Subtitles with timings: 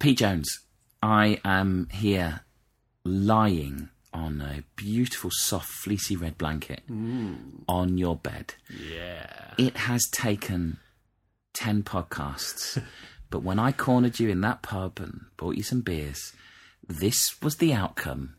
[0.00, 0.60] Pete Jones,
[1.02, 2.40] I am here
[3.04, 8.54] lying on a beautiful, soft, fleecy red blanket on your bed.
[8.90, 9.26] Yeah.
[9.58, 10.78] It has taken
[11.52, 12.82] 10 podcasts,
[13.30, 16.32] but when I cornered you in that pub and bought you some beers,
[16.88, 18.36] this was the outcome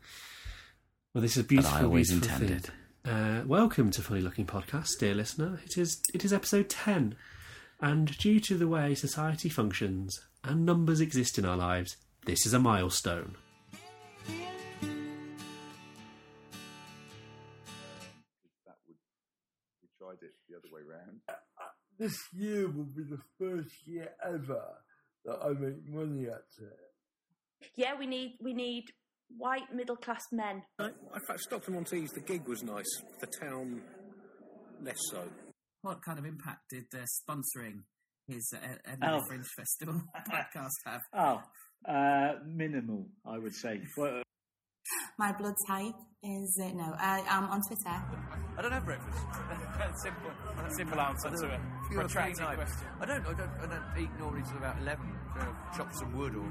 [1.14, 2.70] Well, this is beautiful, I always beautiful intended.
[3.04, 5.60] Uh, welcome to Funny Looking Podcast, dear listener.
[5.64, 7.14] It is it is episode ten,
[7.80, 11.96] and due to the way society functions and numbers exist in our lives,
[12.26, 13.36] this is a milestone.
[18.66, 18.96] that would
[19.82, 21.20] we tried it the other way round.
[21.28, 21.64] Uh, uh,
[21.98, 24.62] this year will be the first year ever
[25.24, 27.70] that I make money at it.
[27.76, 28.86] Yeah, we need we need
[29.36, 30.62] white middle class men.
[30.78, 33.02] Uh, I, in fact, Stockton on Tees, the gig was nice.
[33.20, 33.82] The town,
[34.82, 35.28] less so.
[35.82, 37.82] What kind of impact did their sponsoring
[38.32, 39.26] his uh, Edinburgh Oh.
[39.28, 41.00] Fringe Festival podcast have?
[41.16, 41.40] Oh,
[41.90, 43.80] uh, minimal, I would say.
[43.96, 44.22] Well,
[45.18, 46.94] My blood type is uh, no.
[46.98, 48.02] I am on Twitter.
[48.58, 49.18] I don't have breakfast.
[50.02, 50.30] simple,
[50.76, 51.60] simple answer to a
[51.94, 52.86] protracted question.
[53.00, 55.12] I don't, I don't, I don't eat normally till about eleven.
[55.76, 56.48] So I've some wood or,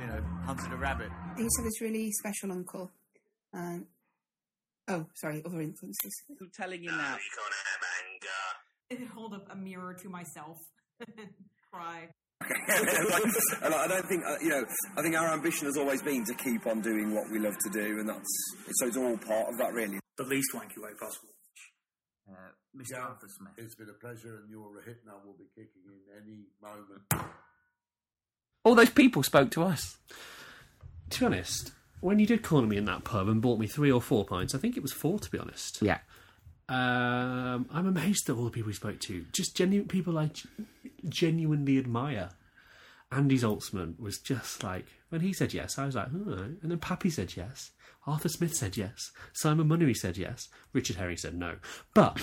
[0.00, 1.10] you know, hunted a rabbit.
[1.36, 2.90] I used this really special uncle.
[3.52, 3.86] Um,
[4.88, 6.12] oh, sorry, other influences.
[6.56, 7.16] telling you now.
[9.14, 10.56] Hold up a mirror to myself.
[11.72, 12.08] Cry.
[13.62, 14.64] and I don't think, uh, you know,
[14.96, 17.70] I think our ambition has always been to keep on doing what we love to
[17.70, 19.98] do, and that's so it's all part of that, really.
[20.18, 21.30] The least wanky way possible.
[22.28, 23.02] Uh, Mr.
[23.02, 23.52] Arthur Smith.
[23.56, 27.30] It's been a pleasure, and your hypno will be kicking in any moment.
[28.64, 29.96] All those people spoke to us.
[31.10, 33.92] To be honest, when you did corner me in that pub and bought me three
[33.92, 35.80] or four pints, I think it was four to be honest.
[35.80, 35.98] Yeah.
[36.68, 39.24] Um, I'm amazed at all the people we spoke to.
[39.32, 40.30] Just genuine people I
[41.08, 42.30] genuinely admire.
[43.12, 46.56] Andy Zaltzman was just like when he said yes, I was like, right.
[46.60, 47.70] And then Pappy said yes.
[48.06, 49.10] Arthur Smith said yes.
[49.32, 50.48] Simon Munnery said yes.
[50.72, 51.56] Richard Herring said no.
[51.94, 52.20] But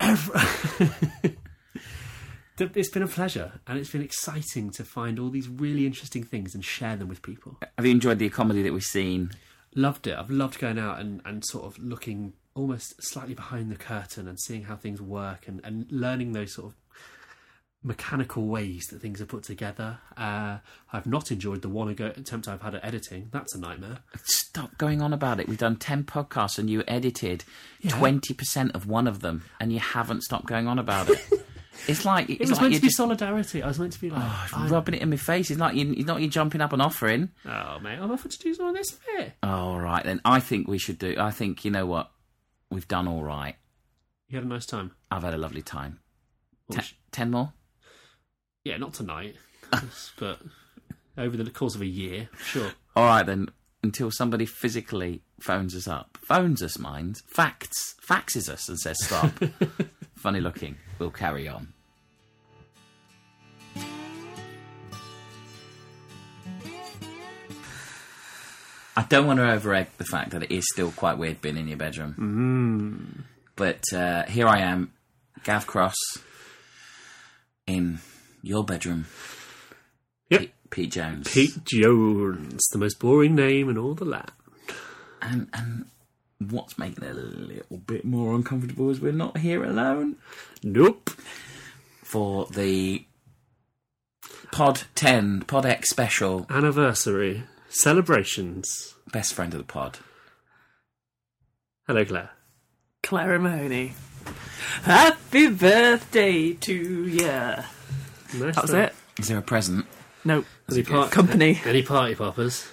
[0.00, 0.30] ev-
[2.56, 6.24] Th- it's been a pleasure, and it's been exciting to find all these really interesting
[6.24, 7.58] things and share them with people.
[7.76, 9.30] Have you enjoyed the comedy that we've seen?
[9.74, 10.16] Loved it.
[10.16, 14.40] I've loved going out and, and sort of looking almost slightly behind the curtain and
[14.40, 16.74] seeing how things work and, and learning those sort of
[17.82, 19.98] mechanical ways that things are put together.
[20.16, 20.58] Uh,
[20.92, 23.28] I've not enjoyed the one ago attempt I've had at editing.
[23.30, 23.98] That's a nightmare.
[24.24, 25.48] Stop going on about it.
[25.48, 27.44] We've done 10 podcasts and you edited
[27.80, 27.92] Yeah.
[27.92, 31.20] 20% of one of them and you haven't stopped going on about it.
[31.88, 33.62] It's like It it's was like meant to be just solidarity.
[33.62, 35.50] I was meant to be like, oh, I'm- rubbing it in my face.
[35.50, 37.28] It's like you, it's not you jumping up and offering.
[37.44, 39.34] oh mate, I'm offered to do some of this bit.
[39.42, 41.16] All right, then I think we should do.
[41.18, 42.10] I think you know what
[42.70, 43.08] we've done.
[43.08, 43.56] All right.
[44.28, 44.92] You had a nice time.
[45.10, 46.00] I've had a lovely time.
[46.66, 47.52] What Te- was- ten more.
[48.64, 49.36] yeah, not tonight,
[50.18, 50.40] but
[51.16, 52.70] over the course of a year, sure.
[52.94, 53.48] All right then.
[53.82, 59.30] Until somebody physically phones us up, phones us, mind, facts, faxes us and says stop.
[60.16, 60.76] Funny looking.
[60.98, 61.72] We'll carry on.
[68.96, 71.68] I don't want to overegg the fact that it is still quite weird being in
[71.68, 73.24] your bedroom.
[73.54, 74.92] But uh, here I am,
[75.44, 75.96] Gav Cross,
[77.66, 77.98] in
[78.42, 79.06] your bedroom.
[80.30, 80.40] Yep.
[80.40, 81.32] Pete, Pete Jones.
[81.32, 84.30] Pete Jones, the most boring name in all the land.
[85.20, 85.86] And, and
[86.50, 90.16] what's making it a little bit more uncomfortable is we're not here alone
[90.62, 91.10] Nope.
[92.02, 93.04] for the
[94.52, 97.44] Pod 10, Pod X special, Anniversary
[97.80, 98.94] celebrations.
[99.12, 99.98] best friend of the pod.
[101.86, 102.30] Hello, Claire.
[103.02, 103.94] Clara Mahoney.
[104.82, 106.74] Happy birthday to
[107.06, 107.18] you.
[107.26, 107.64] That
[108.34, 108.80] Nice was one.
[108.82, 108.94] it.
[109.18, 109.86] Is there a present?
[110.24, 110.44] No.
[110.70, 111.60] Any part- Company.
[111.64, 112.66] Any party poppers?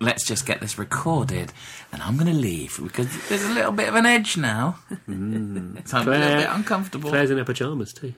[0.00, 1.52] Let's just get this recorded,
[1.92, 4.78] and I'm going to leave because there's a little bit of an edge now.
[5.08, 5.86] Mm.
[5.88, 7.10] So I'm a little bit uncomfortable.
[7.10, 8.14] Claire's in her pajamas too.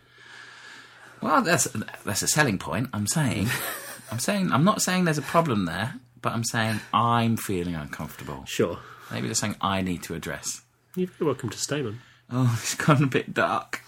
[1.20, 1.64] Well, that's
[2.04, 2.88] that's a selling point.
[2.92, 3.48] I'm saying,
[4.10, 8.44] I'm saying, I'm not saying there's a problem there, but I'm saying I'm feeling uncomfortable.
[8.46, 8.78] Sure.
[9.10, 10.62] Maybe there's something I need to address.
[10.96, 12.00] You're very welcome to stay, man.
[12.30, 13.82] Oh, it's gone a bit dark.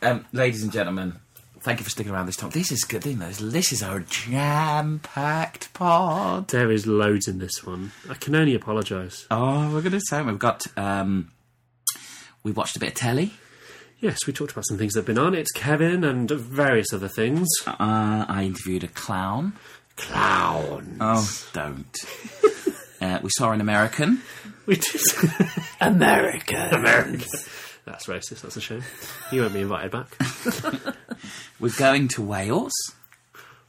[0.00, 1.16] Um, ladies and gentlemen,
[1.60, 2.50] thank you for sticking around this time.
[2.50, 3.36] This is good, isn't it?
[3.40, 6.48] This is our jam-packed pod.
[6.48, 7.90] There is loads in this one.
[8.08, 9.26] I can only apologise.
[9.30, 10.66] Oh, we're going to say we've got.
[10.76, 11.32] Um,
[12.44, 13.32] we watched a bit of telly.
[14.00, 15.34] Yes, we talked about some things that have been on.
[15.34, 17.48] It's Kevin and various other things.
[17.66, 17.74] Uh,
[18.28, 19.54] I interviewed a clown.
[19.96, 20.98] Clown.
[21.00, 21.96] Oh, don't.
[23.00, 24.22] uh, we saw an American.
[24.66, 25.00] We did.
[25.80, 26.68] America.
[26.70, 27.26] America.
[27.86, 28.42] That's racist.
[28.42, 28.84] That's a shame.
[29.32, 30.16] You won't be invited back.
[31.60, 32.72] We're going to Wales.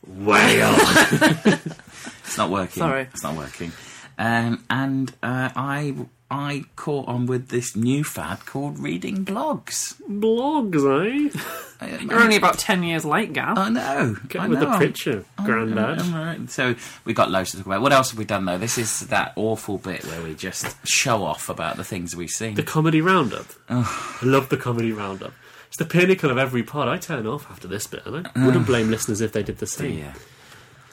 [0.06, 0.76] Whale.
[0.78, 2.82] It's not working.
[2.82, 3.08] Sorry.
[3.12, 3.72] It's not working.
[4.20, 5.96] Um, and uh, I
[6.32, 10.00] I caught on with this new fad called reading blogs.
[10.08, 11.98] Blogs, eh?
[12.02, 13.58] You're only about 10 years late, Gav.
[13.58, 14.16] I know.
[14.28, 16.00] Get I with the picture, I know, Grandad.
[16.00, 16.50] I'm alright.
[16.52, 17.82] So we got loads to talk about.
[17.82, 18.58] What else have we done though?
[18.58, 22.56] This is that awful bit where we just show off about the things we've seen.
[22.56, 23.48] The comedy roundup.
[23.70, 25.34] I love the comedy roundup.
[25.68, 26.88] It's the pinnacle of every pod.
[26.88, 29.68] I turn off after this bit, and I wouldn't blame listeners if they did the
[29.68, 29.98] same.
[29.98, 30.14] Dear.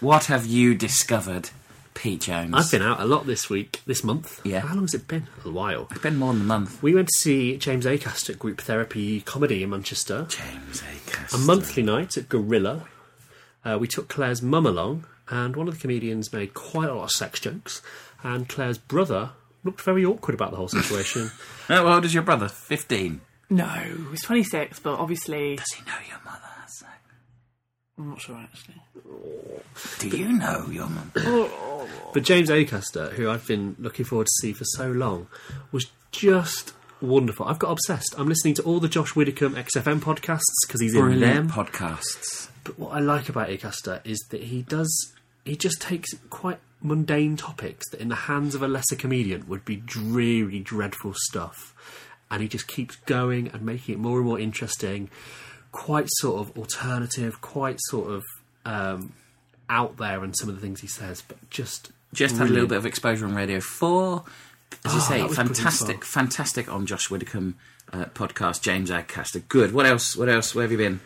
[0.01, 1.49] What have you discovered,
[1.97, 2.53] Pete Jones?
[2.55, 4.41] I've been out a lot this week, this month.
[4.45, 4.61] Yeah.
[4.61, 5.27] How long has it been?
[5.45, 5.89] A while.
[5.91, 6.83] It's been more than a month.
[6.83, 10.27] We went to see James Acaster at Group Therapy Comedy in Manchester.
[10.29, 11.35] James Acaster.
[11.35, 12.87] A monthly night at Gorilla.
[13.65, 17.05] Uh, we took Claire's mum along, and one of the comedians made quite a lot
[17.05, 17.83] of sex jokes,
[18.23, 19.31] and Claire's brother
[19.65, 21.31] looked very awkward about the whole situation.
[21.69, 22.49] How old is your brother?
[22.49, 23.23] 15.
[23.49, 23.67] No,
[24.11, 25.57] he's 26, but obviously.
[25.57, 26.93] Does he know your mother has sex?
[27.99, 28.83] I'm not sure, actually.
[29.99, 31.13] Do you know your mum?
[32.13, 35.27] But James Acaster, who I've been looking forward to see for so long,
[35.71, 36.73] was just
[37.03, 37.47] wonderful.
[37.47, 38.15] I've got obsessed.
[38.17, 41.51] I'm listening to all the Josh Widdicombe XFM podcasts because he's in Brilliant them.
[41.51, 42.49] podcasts.
[42.65, 45.13] But what I like about Acaster is that he does.
[45.45, 49.65] He just takes quite mundane topics that, in the hands of a lesser comedian, would
[49.65, 51.75] be dreary, dreadful stuff,
[52.31, 55.11] and he just keeps going and making it more and more interesting.
[55.77, 58.23] Quite sort of alternative, quite sort of
[58.65, 59.13] um,
[59.69, 62.69] out there, in some of the things he says, but just Just had a little
[62.69, 64.25] bit of exposure on Radio 4.
[64.85, 67.57] As you Oh, say, that was brilliant fantastic, fantastic on Josh Widdicombe
[67.93, 69.47] uh, podcast, James Acaster.
[69.49, 69.73] Good.
[69.73, 70.17] What else?
[70.17, 70.55] What else?
[70.55, 71.01] Where have you been?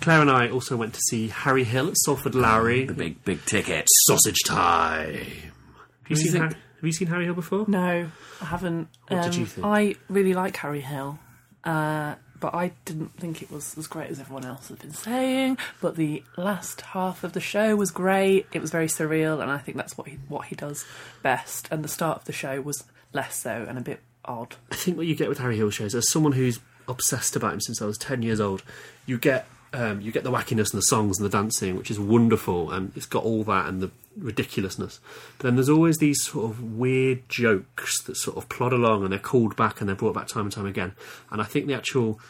[0.00, 2.84] Claire and I also went to see Harry Hill at Salford Lowry.
[2.84, 3.86] The big, big ticket.
[4.06, 5.14] sausage time.
[5.14, 7.64] Have you, seen it- Harry, have you seen Harry Hill before?
[7.66, 8.10] No,
[8.40, 8.88] I haven't.
[9.08, 9.66] What did Um, you think?
[9.66, 11.18] I really like Harry Hill,
[11.64, 15.58] uh, but I didn't think it was as great as everyone else has been saying.
[15.80, 18.46] But the last half of the show was great.
[18.52, 20.84] It was very surreal, and I think that's what he what he does
[21.22, 21.68] best.
[21.70, 24.56] And the start of the show was less so and a bit odd.
[24.70, 27.60] I think what you get with Harry Hill shows, as someone who's obsessed about him
[27.60, 28.62] since I was ten years old,
[29.06, 31.98] you get um, you get the wackiness and the songs and the dancing, which is
[31.98, 35.00] wonderful, and it's got all that and the ridiculousness.
[35.38, 39.12] But then there's always these sort of weird jokes that sort of plod along, and
[39.12, 40.92] they're called back and they're brought back time and time again.
[41.30, 42.20] And I think the actual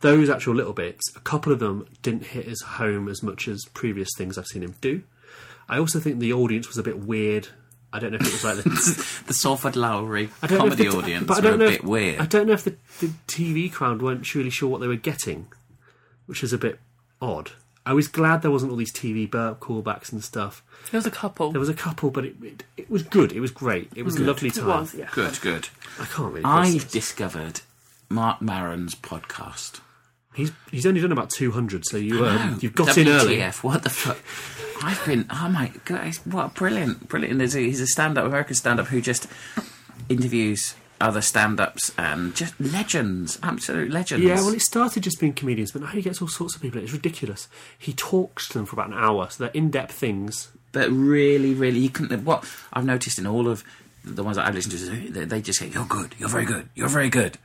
[0.00, 3.64] those actual little bits, a couple of them didn't hit as home as much as
[3.74, 5.02] previous things I've seen him do.
[5.68, 7.48] I also think the audience was a bit weird.
[7.92, 10.70] I don't know if it was like the The Salford Lowry I don't know if
[10.72, 12.20] comedy the- audience but I don't a know bit if, weird.
[12.20, 15.48] I don't know if the, the TV crowd weren't really sure what they were getting,
[16.26, 16.78] which is a bit
[17.20, 17.50] odd.
[17.86, 20.62] I was glad there wasn't all these TV burp callbacks and stuff.
[20.90, 21.50] There was a couple.
[21.50, 23.32] There was a couple, but it, it, it was good.
[23.32, 23.90] It was great.
[23.96, 24.26] It was a Good.
[24.26, 24.66] lovely It time.
[24.66, 25.08] was, yeah.
[25.12, 25.68] Good, good.
[25.98, 26.44] I can't really.
[26.44, 26.92] I guess this.
[26.92, 27.60] discovered
[28.08, 29.80] Marc Maron's podcast.
[30.34, 32.58] He's he's only done about two hundred, so you I um, know.
[32.60, 33.38] you've got in early.
[33.38, 34.18] WTF, What the fuck?
[34.82, 35.26] I've been.
[35.30, 36.14] Oh my god!
[36.24, 37.38] What brilliant, brilliant!
[37.38, 39.26] There's a, he's a stand-up American stand-up who just
[40.08, 44.24] interviews other stand-ups and just legends, absolute legends.
[44.24, 46.80] Yeah, well, it started just being comedians, but now he gets all sorts of people.
[46.80, 47.48] It's ridiculous.
[47.78, 50.48] He talks to them for about an hour, so they're in-depth things.
[50.72, 52.08] but really, really, you can.
[52.24, 53.64] What I've noticed in all of
[54.04, 56.14] the ones that I've listened to, they, they just say, "You're good.
[56.18, 56.68] You're very good.
[56.74, 57.38] You're very good."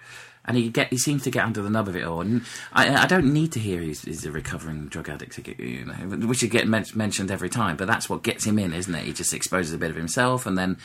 [0.48, 2.22] And he get he seems to get under the nub of it all.
[2.22, 5.94] And I, I don't need to hear he's, he's a recovering drug addict, you know,
[6.27, 7.77] which should get men- mentioned every time.
[7.77, 9.06] But that's what gets him in, isn't it?
[9.06, 10.77] He just exposes a bit of himself, and then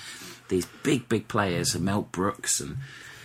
[0.50, 2.76] these big, big players, and Mel Brooks, and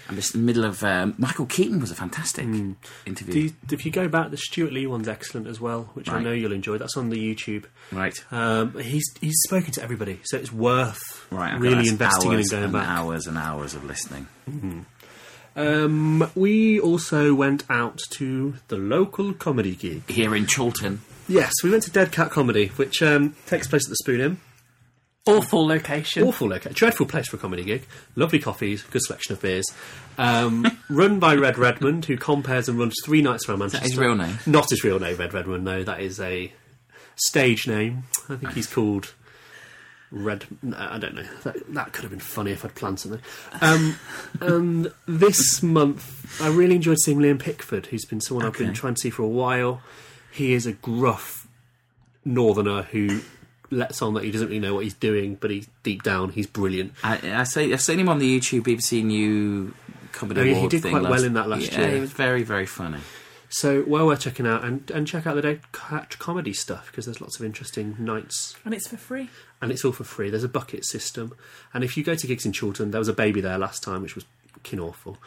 [0.07, 3.33] I'm just in the middle of um, Michael Keaton was a fantastic interview.
[3.33, 6.21] Do you, if you go back, the Stewart Lee one's excellent as well, which I
[6.21, 6.77] know you'll enjoy.
[6.77, 7.65] That's on the YouTube.
[7.91, 11.59] right, Um, he's he's spoken to everybody, so it's worth right.
[11.59, 12.87] really investing in and going back.
[12.87, 14.27] hours and hours of listening.
[15.57, 20.09] Um, we also went out to the local comedy gig.
[20.09, 23.89] Here in Chorlton, Yes, we went to Dead Cat Comedy, which um, takes place at
[23.89, 24.39] the Spoon Inn.
[25.27, 26.23] Awful location.
[26.23, 27.87] Awful location, dreadful place for a comedy gig.
[28.15, 29.65] Lovely coffees, good selection of beers.
[30.19, 33.87] Um, run by Red Redmond, who compares and runs three nights around that Manchester.
[33.87, 34.37] his real name?
[34.45, 35.63] Not his real name, Red Redmond.
[35.63, 36.53] No, that is a
[37.15, 38.03] stage name.
[38.29, 39.13] I think he's called
[40.11, 40.45] Red.
[40.61, 41.25] no, I don't know.
[41.43, 43.21] That, that could have been funny if I'd planned something.
[43.61, 43.97] Um,
[44.41, 48.93] and this month, I really enjoyed seeing Liam Pickford, who's been someone I've been trying
[48.93, 49.81] to see for a while.
[50.31, 51.47] He is a gruff
[52.23, 53.21] northerner who
[53.71, 56.47] lets on that he doesn't really know what he's doing, but he's deep down he's
[56.47, 56.93] brilliant.
[57.03, 59.73] I, I say I've seen him on the YouTube BBC New
[60.11, 61.95] Comedy Oh, yeah, he did thing quite last- well in that last yeah, year.
[61.95, 62.99] He was very, very funny.
[63.49, 67.05] So well worth checking out and, and check out the Dead Cat comedy stuff because
[67.05, 69.29] there's lots of interesting nights And it's for free.
[69.61, 70.29] and it's all for free.
[70.29, 71.33] There's a bucket system,
[71.73, 74.01] and if you go to gigs in Chiltern, there was a baby there last time,
[74.01, 75.17] which was fucking awful.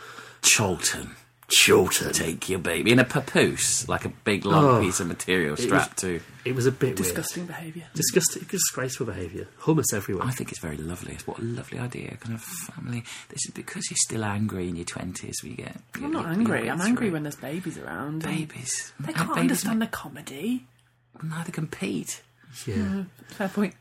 [0.42, 1.10] Cholton.
[1.48, 2.12] Chilton.
[2.12, 6.02] Take your baby in a papoose, like a big long Oh, piece of material strapped
[6.02, 6.20] was- to.
[6.44, 7.56] It was a bit Disgusting weird.
[7.56, 7.86] behaviour.
[7.94, 9.48] Disgusting, disgraceful behaviour.
[9.60, 10.26] Hummus everywhere.
[10.26, 11.12] I think it's very lovely.
[11.14, 13.02] It's what a lovely idea, kind of family.
[13.28, 15.40] This is because you're still angry in your twenties.
[15.42, 15.76] We get.
[15.96, 16.70] I'm not angry.
[16.70, 18.22] I'm angry when there's babies around.
[18.22, 18.92] Babies.
[19.00, 20.66] They can't babies understand the comedy.
[21.22, 22.22] neither can Pete.
[22.66, 22.74] Yeah.
[22.76, 23.74] Mm, fair point.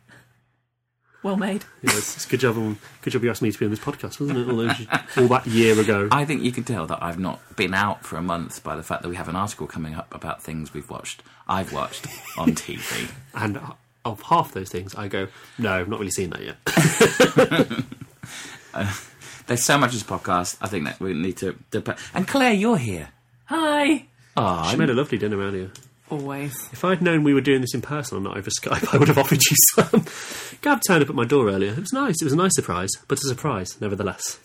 [1.24, 1.66] Well made.
[1.82, 2.58] Yeah, it's, it's good job.
[2.58, 4.50] On, good job you asked me to be on this podcast, wasn't it?
[4.50, 6.08] All, those, all that year ago.
[6.12, 8.84] I think you can tell that I've not been out for a month by the
[8.84, 11.24] fact that we have an article coming up about things we've watched.
[11.48, 12.08] I've watched
[12.38, 13.12] on TV.
[13.34, 13.60] And
[14.06, 17.84] of half those things, I go, no, I've not really seen that yet.
[18.74, 18.94] Uh,
[19.48, 20.58] there's so much of this podcast.
[20.62, 21.58] I think that we need to.
[21.72, 23.10] to and Claire, you're here.
[23.46, 24.06] Hi.
[24.36, 25.72] Oh, she made a lovely dinner earlier.
[26.10, 26.54] Always.
[26.72, 29.10] If I'd known we were doing this in person and not over Skype, I would
[29.10, 30.06] have offered you some.
[30.62, 31.72] Gav turned up at my door earlier.
[31.72, 32.16] It was nice.
[32.22, 34.40] It was a nice surprise, but a surprise nevertheless.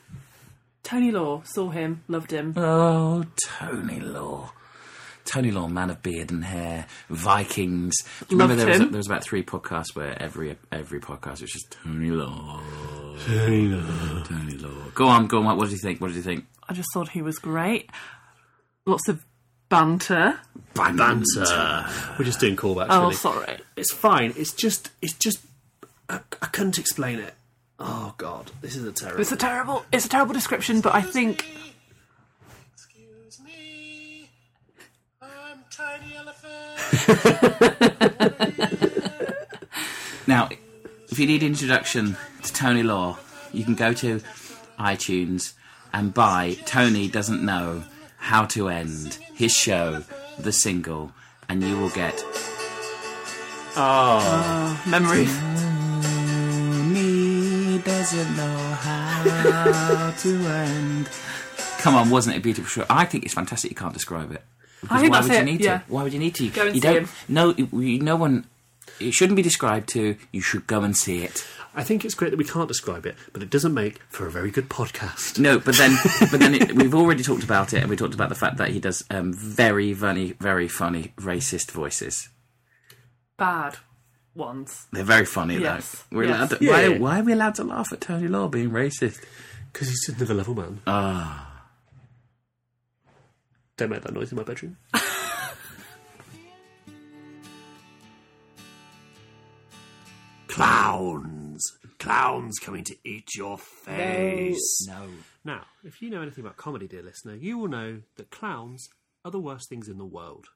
[0.82, 2.54] Tony Law saw him, loved him.
[2.56, 4.52] Oh, Tony Law.
[5.24, 7.94] Tony Law, man of beard and hair, Vikings.
[8.02, 8.90] Do you Loved remember there was, him.
[8.90, 12.60] there was about three podcasts where every every podcast was just Tony Law.
[13.24, 14.22] Tony Law.
[14.24, 14.90] Tony Law.
[14.96, 15.56] Go on, go on.
[15.56, 16.00] What did you think?
[16.00, 16.46] What did you think?
[16.68, 17.88] I just thought he was great.
[18.84, 19.24] Lots of
[19.72, 20.38] banter.
[20.74, 21.86] Banter.
[22.18, 22.88] We're just doing callbacks.
[22.90, 23.14] Oh, really.
[23.14, 23.56] sorry.
[23.74, 24.34] It's fine.
[24.36, 24.90] It's just.
[25.00, 25.40] It's just.
[26.10, 27.32] I, I couldn't explain it.
[27.78, 29.20] Oh God, this is a terrible.
[29.20, 29.86] It's a terrible.
[29.90, 31.46] It's a terrible description, but I think
[40.26, 40.48] Now,
[41.10, 43.18] if you need introduction to Tony Law,
[43.52, 44.20] you can go to
[44.78, 45.54] iTunes
[45.92, 47.82] and buy Tony Doesn't Know
[48.18, 50.04] How to End his show,
[50.38, 51.12] The Single,
[51.48, 52.22] and you will get.
[53.74, 54.18] Oh.
[54.84, 55.34] Uh, memories.
[56.92, 61.08] Tony doesn't know how to end.
[61.78, 62.86] Come on, wasn't it a beautiful show?
[62.90, 63.70] I think it's fantastic.
[63.70, 64.42] You can't describe it.
[64.82, 65.78] Because think why that's would it, you need yeah.
[65.78, 65.84] to?
[65.88, 66.48] Why would you need to?
[66.50, 66.96] Go and you see don't.
[67.04, 67.08] him.
[67.28, 67.72] No, it-
[68.02, 68.44] no one.
[69.00, 70.16] It shouldn't be described to.
[70.32, 71.44] You should go and see it.
[71.74, 74.30] I think it's great that we can't describe it, but it doesn't make for a
[74.30, 75.38] very good podcast.
[75.38, 75.96] No, but then,
[76.30, 78.68] but then it, we've already talked about it, and we talked about the fact that
[78.70, 82.28] he does um, very, very, very funny racist voices.
[83.38, 83.78] Bad
[84.34, 84.86] ones.
[84.92, 86.18] They're very funny Yes, though.
[86.18, 86.36] We're yes.
[86.36, 86.88] allowed to, Yeah.
[86.90, 89.24] why, why are we allowed to laugh at Tony Law being racist?
[89.72, 90.80] Because he's another level man.
[90.86, 91.68] Ah,
[93.78, 94.76] Don't make that noise in my bedroom.
[100.48, 101.41] Clowns!
[102.02, 104.86] Clowns coming to eat your face!
[104.88, 105.08] no.
[105.44, 108.88] Now, if you know anything about comedy, dear listener, you will know that clowns
[109.24, 110.46] are the worst things in the world.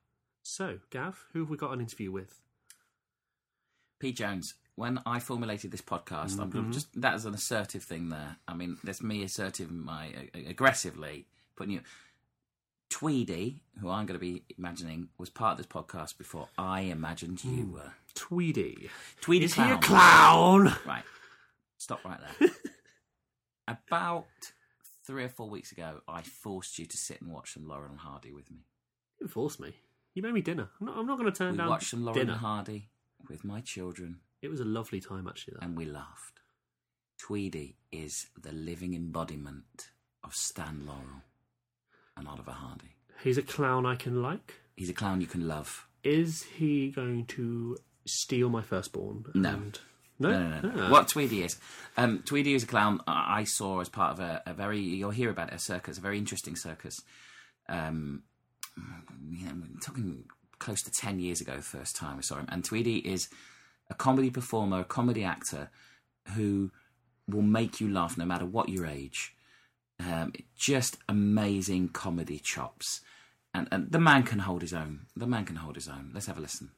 [0.42, 2.40] So, Gav, who have we got an interview with?
[4.00, 4.54] Pete Jones.
[4.74, 6.72] When I formulated this podcast, I'm Mhm.
[6.72, 8.36] just that is an assertive thing there.
[8.46, 11.26] I mean, that's me assertive, my aggressively
[11.56, 11.80] putting you.
[12.90, 17.42] Tweedy, who I'm going to be imagining, was part of this podcast before I imagined
[17.42, 17.92] you were.
[18.14, 18.88] Tweedy.
[19.20, 20.68] Tweedy Is he a clown.
[20.68, 20.76] clown?
[20.86, 21.04] Right.
[21.78, 22.49] Stop right there.
[23.68, 24.26] About
[25.06, 27.99] three or four weeks ago, I forced you to sit and watch some Laurel and
[28.00, 28.59] Hardy with me.
[29.18, 29.75] You didn't force me.
[30.14, 30.68] You made me dinner.
[30.80, 32.33] I'm not, I'm not going to turn We down watched some Laurel dinner.
[32.33, 32.88] and Hardy
[33.28, 35.54] with my children, It was a lovely time, actually.
[35.54, 35.64] That.
[35.64, 36.40] and we laughed.
[37.18, 39.90] Tweedy is the living embodiment
[40.23, 41.23] of Stan Laurel
[42.16, 42.95] and Oliver Hardy.
[43.23, 44.54] He's a clown I can like.
[44.76, 45.87] He's a clown you can love.
[46.04, 49.25] Is he going to steal my firstborn?
[49.35, 49.50] No.
[49.50, 49.80] and-
[50.18, 50.30] No?
[50.30, 50.82] No, no, no.
[50.85, 50.90] Ah.
[50.90, 51.56] What Tweedy is?
[51.96, 54.80] Um, Tweedy is a clown I I saw as part of a, a very.
[54.80, 56.96] You'll hear about it, a circus, a very interesting circus.
[57.68, 58.23] Um,
[59.30, 60.25] you know, we're talking
[60.58, 62.46] close to ten years ago, first time I saw him.
[62.49, 63.28] And Tweedy is
[63.90, 65.70] a comedy performer, a comedy actor
[66.35, 66.70] who
[67.28, 69.35] will make you laugh no matter what your age.
[69.99, 73.00] Um, just amazing comedy chops,
[73.54, 75.06] and, and the man can hold his own.
[75.16, 76.11] The man can hold his own.
[76.12, 76.70] Let's have a listen.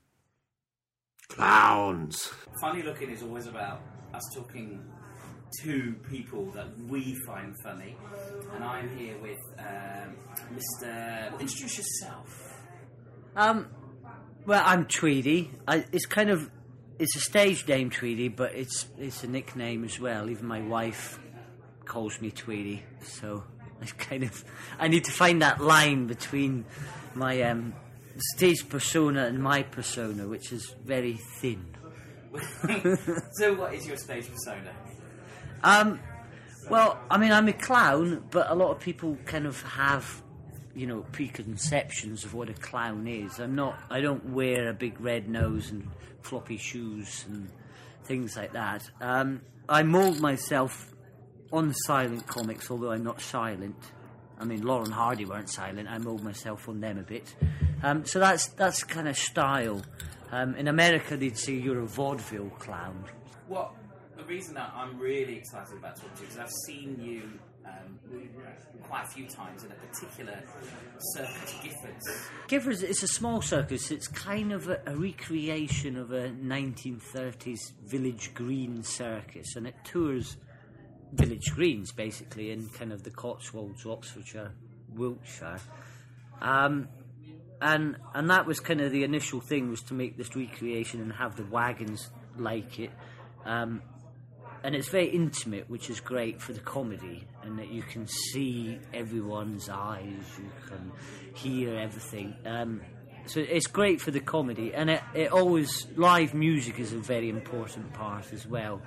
[1.29, 2.33] Clowns.
[2.61, 3.83] Funny looking is always about
[4.15, 4.83] us talking
[5.63, 7.97] to people that we find funny,
[8.55, 10.17] and I'm here with um,
[10.55, 11.31] Mr.
[11.41, 12.61] Introduce yourself.
[13.37, 13.69] Um,
[14.47, 15.51] well, I'm Tweedy.
[15.67, 16.51] I, it's kind of
[16.99, 20.29] it's a stage name, Tweedy, but it's it's a nickname as well.
[20.29, 21.19] Even my wife
[21.85, 23.45] calls me Tweedy, so
[23.83, 24.45] I kind of
[24.79, 26.65] I need to find that line between
[27.15, 27.75] my um,
[28.21, 31.65] stage persona and my persona, which is very thin.
[33.33, 34.73] so, what is your stage persona?
[35.63, 36.01] Um,
[36.71, 40.23] well, I mean, I'm a clown, but a lot of people kind of have,
[40.75, 43.39] you know, preconceptions of what a clown is.
[43.39, 43.79] I'm not.
[43.91, 45.89] I don't wear a big red nose and
[46.23, 47.51] floppy shoes and
[48.05, 48.89] things like that.
[49.01, 50.95] Um, I mould myself
[51.53, 53.77] on silent comics, although I'm not silent.
[54.39, 55.89] I mean, Laurel and Hardy weren't silent.
[55.89, 57.35] I mould myself on them a bit.
[57.83, 59.83] Um, so that's that's kind of style.
[60.31, 63.05] Um, in America, they'd say you're a vaudeville clown.
[63.47, 63.73] What
[64.17, 67.23] the reason that I'm really excited about talking to you is I've seen you
[67.65, 67.99] um,
[68.83, 70.43] quite a few times in a particular
[70.99, 72.49] circus, Giffords.
[72.49, 73.91] Giffords is a small circus.
[73.91, 80.37] It's kind of a, a recreation of a 1930s village green circus, and it tours
[81.13, 84.53] village greens basically in kind of the Cotswolds, Oxfordshire,
[84.95, 85.61] Wiltshire.
[86.41, 86.89] Um,
[87.61, 91.13] and and that was kind of the initial thing was to make this recreation and
[91.13, 92.91] have the wagons like it.
[93.45, 93.83] Um,
[94.63, 98.79] and it's very intimate, which is great for the comedy, and that you can see
[98.93, 100.93] everyone's eyes, you can
[101.35, 102.35] hear everything.
[102.45, 102.81] Um,
[103.27, 107.29] so it's great for the comedy, and it, it always live music is a very
[107.29, 108.81] important part as well.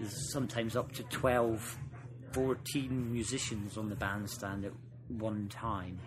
[0.00, 1.78] There's sometimes up to 12,
[2.32, 4.72] 14 musicians on the bandstand at
[5.08, 5.98] one time.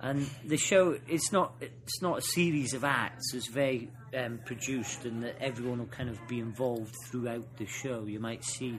[0.00, 3.34] And the show, it's not it's not a series of acts.
[3.34, 8.04] It's very um, produced, and that everyone will kind of be involved throughout the show.
[8.04, 8.78] You might see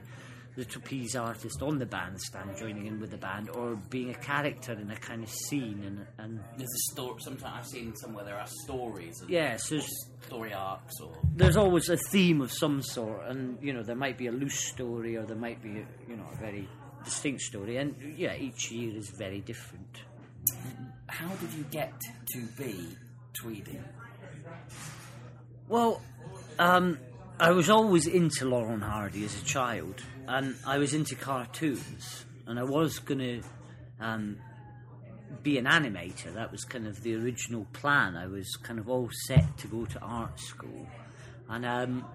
[0.56, 4.72] the trapeze artist on the bandstand joining in with the band, or being a character
[4.72, 5.82] in a kind of scene.
[5.86, 7.20] And, and There's a story.
[7.20, 9.20] Sometimes I've seen somewhere there are stories.
[9.20, 9.90] And, Yes, or there's-
[10.26, 14.18] story arcs or there's always a theme of some sort, and you know there might
[14.18, 16.68] be a loose story, or there might be a, you know a very
[17.04, 20.02] distinct story, and yeah, each year is very different.
[21.06, 21.92] How did you get
[22.34, 22.86] to be
[23.32, 23.80] Tweedy?
[25.68, 26.00] Well,
[26.58, 26.98] um,
[27.38, 32.24] I was always into Laurel and Hardy as a child, and I was into cartoons,
[32.46, 33.42] and I was going to
[33.98, 34.36] um,
[35.42, 36.32] be an animator.
[36.34, 38.16] That was kind of the original plan.
[38.16, 40.86] I was kind of all set to go to art school,
[41.48, 42.06] and um,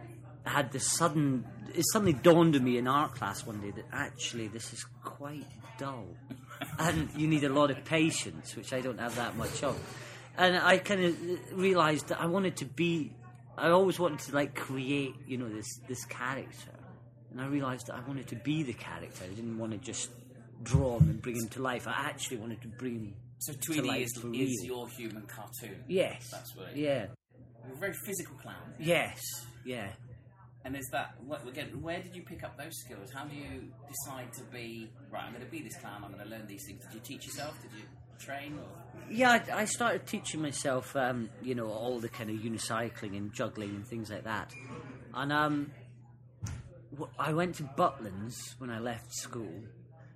[0.45, 1.45] had this sudden.
[1.73, 5.45] It suddenly dawned on me in art class one day that actually this is quite
[5.77, 6.07] dull,
[6.79, 9.77] and you need a lot of patience, which I don't have that much of.
[10.37, 13.11] And I kind of realised that I wanted to be.
[13.57, 16.74] I always wanted to like create, you know, this this character,
[17.35, 19.25] and I realised that I wanted to be the character.
[19.25, 20.09] I didn't want to just
[20.63, 21.85] draw him and bring him to life.
[21.85, 23.51] I actually wanted to bring him So
[23.83, 25.83] life is, is your human cartoon.
[25.85, 26.29] Yes.
[26.31, 26.69] that's what.
[26.69, 27.07] It, Yeah.
[27.65, 28.73] You're a very physical clown.
[28.79, 29.19] Yes.
[29.65, 29.89] Yeah.
[30.63, 31.81] And is that what, again?
[31.81, 33.11] Where did you pick up those skills?
[33.13, 35.23] How do you decide to be right?
[35.25, 36.05] I'm going to be this clown.
[36.05, 36.85] I'm going to learn these things.
[36.85, 37.61] Did you teach yourself?
[37.61, 37.83] Did you
[38.17, 38.59] train?
[38.59, 39.03] Or?
[39.11, 43.33] Yeah, I, I started teaching myself, um, you know, all the kind of unicycling and
[43.33, 44.53] juggling and things like that.
[45.13, 45.71] And um,
[47.19, 49.51] I went to Butlins when I left school.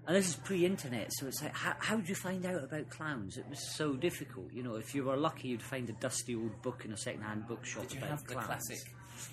[0.07, 3.37] And this is pre-internet, so it's like, how, how did you find out about clowns?
[3.37, 4.51] It was so difficult.
[4.51, 7.47] You know, if you were lucky, you'd find a dusty old book in a second-hand
[7.47, 8.47] bookshop Did you about have the clowns.
[8.47, 8.79] classic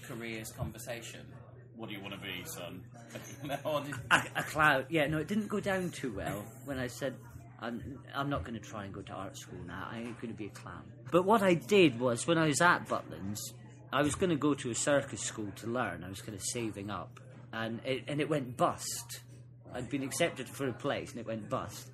[0.02, 1.20] careers conversation?
[1.76, 2.82] What do you want to be, son?
[3.64, 4.84] No, a, a clown.
[4.90, 7.14] Yeah, no, it didn't go down too well when I said,
[7.58, 9.88] I'm, I'm not going to try and go to art school now.
[9.90, 10.82] I ain't going to be a clown.
[11.10, 13.38] But what I did was, when I was at Butlins,
[13.92, 16.04] I was going to go to a circus school to learn.
[16.04, 17.18] I was kind of saving up.
[17.58, 19.20] And it, and it went bust.
[19.72, 21.90] I'd been accepted for a place and it went bust.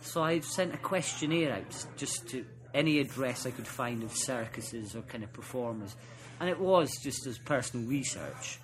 [0.00, 4.96] So I sent a questionnaire out just, to any address I could find of circuses
[4.96, 5.94] or kind of performers.
[6.40, 8.58] And it was just as personal research.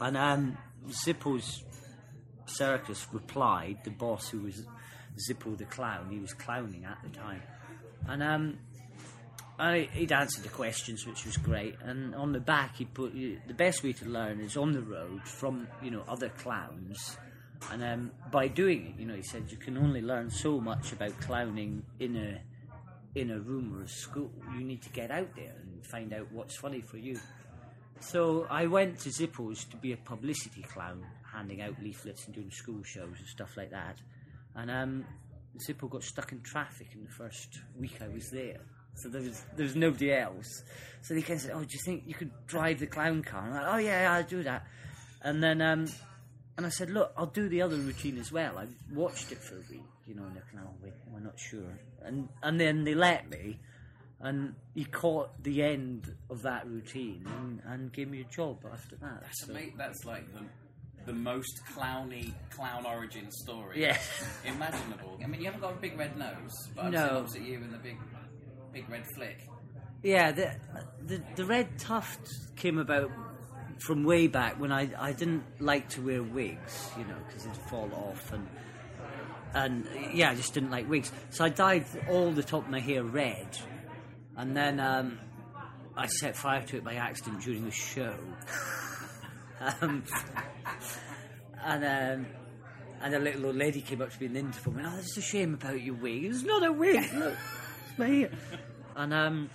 [0.00, 1.64] And um, Zippo's
[2.46, 4.64] circus replied, the boss who was
[5.28, 7.42] Zippo the clown, he was clowning at the time.
[8.06, 8.58] And um,
[9.58, 11.76] I, he'd answered the questions, which was great.
[11.82, 15.22] And on the back, he put the best way to learn is on the road
[15.24, 17.16] from you know other clowns.
[17.72, 20.92] And um, by doing it, you know, he said you can only learn so much
[20.92, 22.40] about clowning in a
[23.18, 24.30] in a room or a school.
[24.56, 27.18] You need to get out there and find out what's funny for you.
[28.00, 32.50] So I went to Zippo's to be a publicity clown, handing out leaflets and doing
[32.52, 33.98] school shows and stuff like that.
[34.54, 35.04] And um,
[35.58, 38.60] Zippo got stuck in traffic in the first week I was there.
[39.02, 40.62] So there was, there was nobody else.
[41.02, 43.42] So they kind of said, Oh, do you think you could drive the clown car?
[43.42, 44.66] I'm like, Oh, yeah, yeah, I'll do that.
[45.22, 45.86] And then um,
[46.56, 48.58] and I said, Look, I'll do the other routine as well.
[48.58, 51.20] I watched it for a week, you know, and they're kind of, oh, wait, we're
[51.20, 51.78] not sure.
[52.02, 53.58] And, and then they let me
[54.20, 58.96] and he caught the end of that routine and, and gave me a job after
[58.96, 59.20] that.
[59.22, 60.40] That's So- ama- That's like the
[61.06, 63.96] the most clowny clown origin story Yeah.
[64.44, 65.18] imaginable.
[65.22, 67.18] I mean, you haven't got a big red nose, but I've No.
[67.20, 67.96] opposite you in the big
[68.78, 69.38] big red flick.
[70.02, 70.54] Yeah, the,
[71.04, 73.10] the the red tuft came about
[73.78, 77.56] from way back when I, I didn't like to wear wigs, you know, because it'd
[77.68, 78.46] fall off and
[79.54, 81.10] and yeah, I just didn't like wigs.
[81.30, 83.58] So I dyed all the top of my hair red,
[84.36, 85.18] and then um,
[85.96, 88.14] I set fire to it by accident during a show.
[89.80, 90.04] um,
[91.64, 92.26] and um,
[93.00, 95.00] and a little old lady came up to me in the interval and went, "Oh,
[95.00, 96.24] a shame about your wig.
[96.24, 97.12] It's not a wig.
[97.14, 97.36] Look,
[97.88, 98.30] it's my hair."
[98.98, 99.50] And um,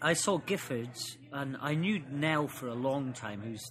[0.00, 0.98] I saw Giffords,
[1.32, 3.62] and I knew Nell for a long time, who's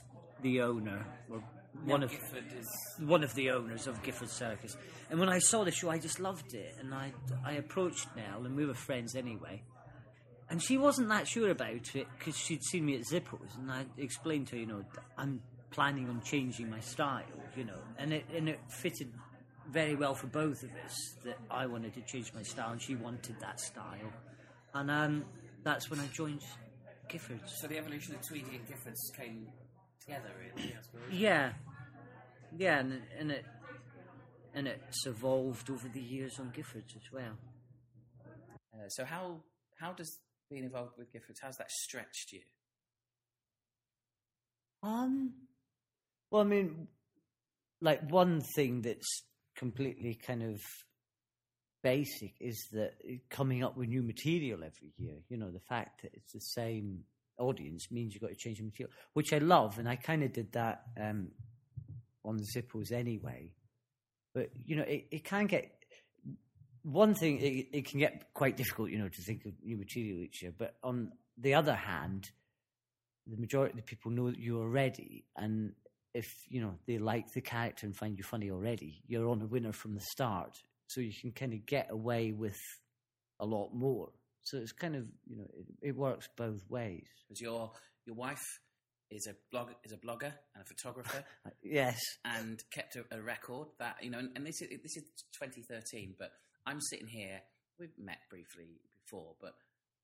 [0.44, 1.44] the owner, or
[1.84, 4.78] one Nell of is- one of the owners of Gifford Circus.
[5.10, 7.12] And when I saw the show, I just loved it, and I
[7.44, 9.64] I approached Nell, and we were friends anyway.
[10.48, 13.86] And she wasn't that sure about it because she'd seen me at Zippos, and I
[13.98, 14.84] explained to her, you know,
[15.18, 17.24] I'm planning on changing my style,
[17.56, 19.12] you know, and it and it fitted
[19.72, 22.94] very well for both of us that I wanted to change my style and she
[22.96, 24.12] wanted that style,
[24.74, 25.26] and um,
[25.64, 26.42] that's when I joined
[27.10, 27.50] Giffords.
[27.60, 29.48] So the evolution of Tweedy and Giffords came
[30.00, 30.74] together, really.
[30.74, 31.02] I suppose.
[31.12, 31.54] Yeah,
[32.58, 33.46] yeah, and and it
[34.54, 37.38] and it's evolved over the years on Giffords as well.
[38.74, 39.42] Uh, so how
[39.80, 42.42] how does being involved with Giffords how's that stretched you?
[44.82, 45.34] Um,
[46.30, 46.88] well, I mean,
[47.82, 49.24] like one thing that's
[49.56, 50.60] completely kind of
[51.84, 52.94] basic is that
[53.30, 55.16] coming up with new material every year.
[55.30, 57.04] You know, the fact that it's the same
[57.38, 60.34] audience means you've got to change the material, which I love, and I kind of
[60.34, 61.28] did that um,
[62.26, 63.52] on the Zippos anyway.
[64.34, 65.72] But you know, it, it can get
[66.84, 67.40] one thing.
[67.40, 70.54] It, it can get quite difficult, you know, to think of new material each year.
[70.58, 72.32] But on the other hand,
[73.28, 75.74] the majority of the people know that you're already, and
[76.14, 79.48] if you know they like the character and find you funny already, you're on a
[79.48, 80.62] winner from the start.
[80.94, 82.60] So you can kind of get away with
[83.40, 84.10] a lot more.
[84.42, 87.06] So it's kind of you know it, it works both ways.
[87.28, 87.72] Because your
[88.06, 88.44] your wife
[89.10, 91.24] is a blog is a blogger and a photographer.
[91.64, 92.00] Yes.
[92.26, 95.04] and kept a, a record that you know, and, and this is this is
[95.40, 96.16] 2013.
[96.20, 96.32] But
[96.66, 97.42] I'm sitting here.
[97.80, 99.54] We've met briefly before, but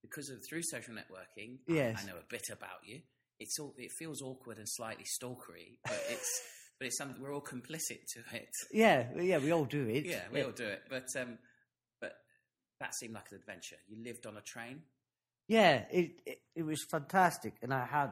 [0.01, 2.01] because of through social networking, I- Yes.
[2.03, 3.01] I, know a bit about you.
[3.39, 6.41] It's all it feels awkward and slightly stalkery, but it's
[6.79, 8.49] but it's something we're all complicit to it.
[8.71, 10.05] Yeah, yeah, we all do it.
[10.05, 10.83] Yeah, we all do it.
[10.89, 11.37] But um,
[11.99, 12.13] but
[12.79, 13.75] that seemed like an adventure.
[13.87, 14.81] You lived on a train.
[15.47, 18.11] Yeah, it, it it was fantastic, and I had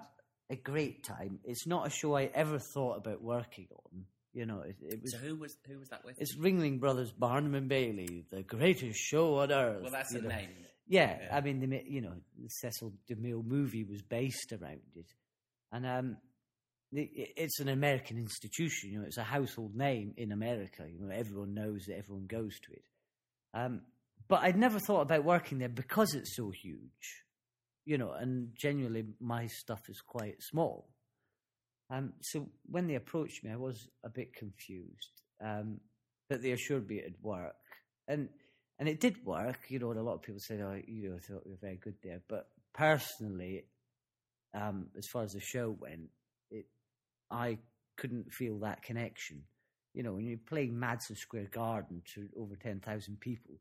[0.49, 1.39] a great time.
[1.43, 4.05] It's not a show I ever thought about working on.
[4.33, 5.13] You know, it, it was.
[5.13, 6.15] So who was who was that with?
[6.19, 9.81] It's Ringling Brothers, Barnum and Bailey, the greatest show on earth.
[9.81, 10.29] Well, that's the know.
[10.29, 10.49] name.
[10.87, 11.35] Yeah, Yeah.
[11.35, 15.13] I mean, the, you know, the Cecil DeMille movie was based around it,
[15.71, 16.17] and um,
[16.93, 18.91] it's an American institution.
[18.91, 20.85] You know, it's a household name in America.
[20.89, 21.95] You know, everyone knows it.
[21.97, 22.83] Everyone goes to it.
[23.53, 23.81] Um,
[24.27, 27.23] but I'd never thought about working there because it's so huge.
[27.85, 30.89] You know, and genuinely, my stuff is quite small.
[31.89, 35.79] Um, so when they approached me, I was a bit confused, um,
[36.29, 37.55] but they assured me it'd work,
[38.09, 38.27] and
[38.77, 39.59] and it did work.
[39.69, 41.57] You know, and a lot of people said, "Oh, you know, I thought you were
[41.61, 43.63] very good there." But personally,
[44.53, 46.09] um, as far as the show went,
[47.31, 47.57] I
[47.97, 49.43] couldn't feel that connection.
[49.93, 53.55] You know, when you're playing Madison Square Garden to over ten thousand people,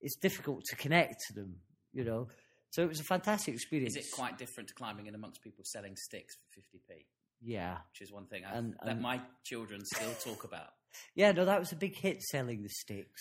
[0.00, 1.56] it's difficult to connect to them.
[1.92, 2.28] You know,
[2.70, 3.96] so it was a fantastic experience.
[3.96, 7.04] Is it quite different to climbing in amongst people selling sticks for 50p?
[7.40, 7.76] Yeah.
[7.92, 10.68] Which is one thing I, And- that and- my children still talk about.
[11.16, 13.20] Yeah, no, that was a big hit selling the sticks.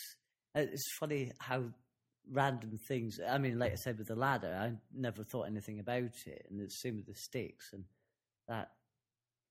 [0.55, 1.63] Uh, It's funny how
[2.31, 3.19] random things.
[3.27, 6.59] I mean, like I said with the ladder, I never thought anything about it, and
[6.59, 7.83] the same with the sticks, and
[8.47, 8.71] that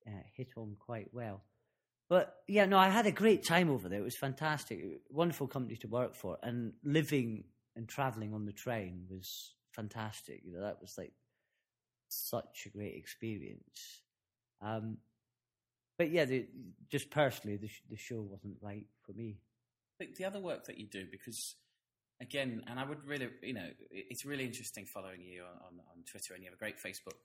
[0.07, 1.43] uh, hit home quite well.
[2.09, 4.01] But yeah, no, I had a great time over there.
[4.01, 7.45] It was fantastic, wonderful company to work for, and living
[7.77, 10.43] and traveling on the train was fantastic.
[10.45, 11.13] You know, that was like
[12.09, 14.03] such a great experience.
[14.61, 14.99] Um,
[15.99, 16.47] but yeah, the,
[16.91, 19.39] just personally, the, the show wasn't right for me.
[19.99, 21.57] the, the other work that you do because
[22.21, 26.05] again and i would really you know it's really interesting following you on, on, on
[26.11, 27.19] twitter and you have a great facebook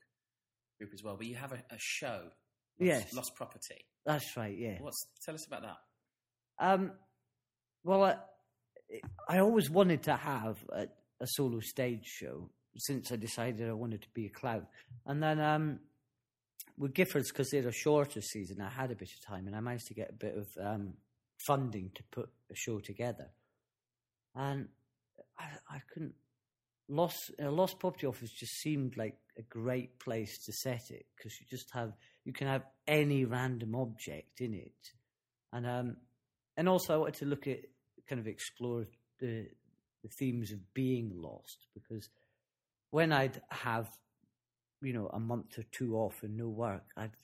[0.78, 2.22] group as well but you have a, a show
[2.80, 3.14] lost, Yes.
[3.14, 4.58] lost property That's right.
[4.58, 4.78] Yeah.
[4.82, 5.78] what's tell us about that
[6.60, 6.92] Um,
[7.84, 8.16] well, I,
[9.30, 10.88] I always wanted to have a,
[11.20, 14.68] a solo stage show since I decided I wanted to be a clown.
[15.06, 15.80] And then um,
[16.78, 19.60] with Giffords, because they're a shorter season, I had a bit of time and I
[19.60, 20.94] managed to get a bit of um,
[21.48, 23.30] funding to put a show together.
[24.36, 24.68] And
[25.40, 26.14] I, I couldn't.
[26.90, 31.38] Lost a lost property office just seemed like a great place to set it because
[31.38, 31.92] you just have
[32.28, 34.92] you can have any random object in it,
[35.54, 35.96] and um,
[36.58, 37.60] and also I wanted to look at
[38.10, 38.84] kind of explore
[39.22, 39.48] the
[40.04, 42.10] the themes of being lost because
[42.92, 43.88] when I'd have
[44.82, 47.16] you know a month or two off and no work, I'd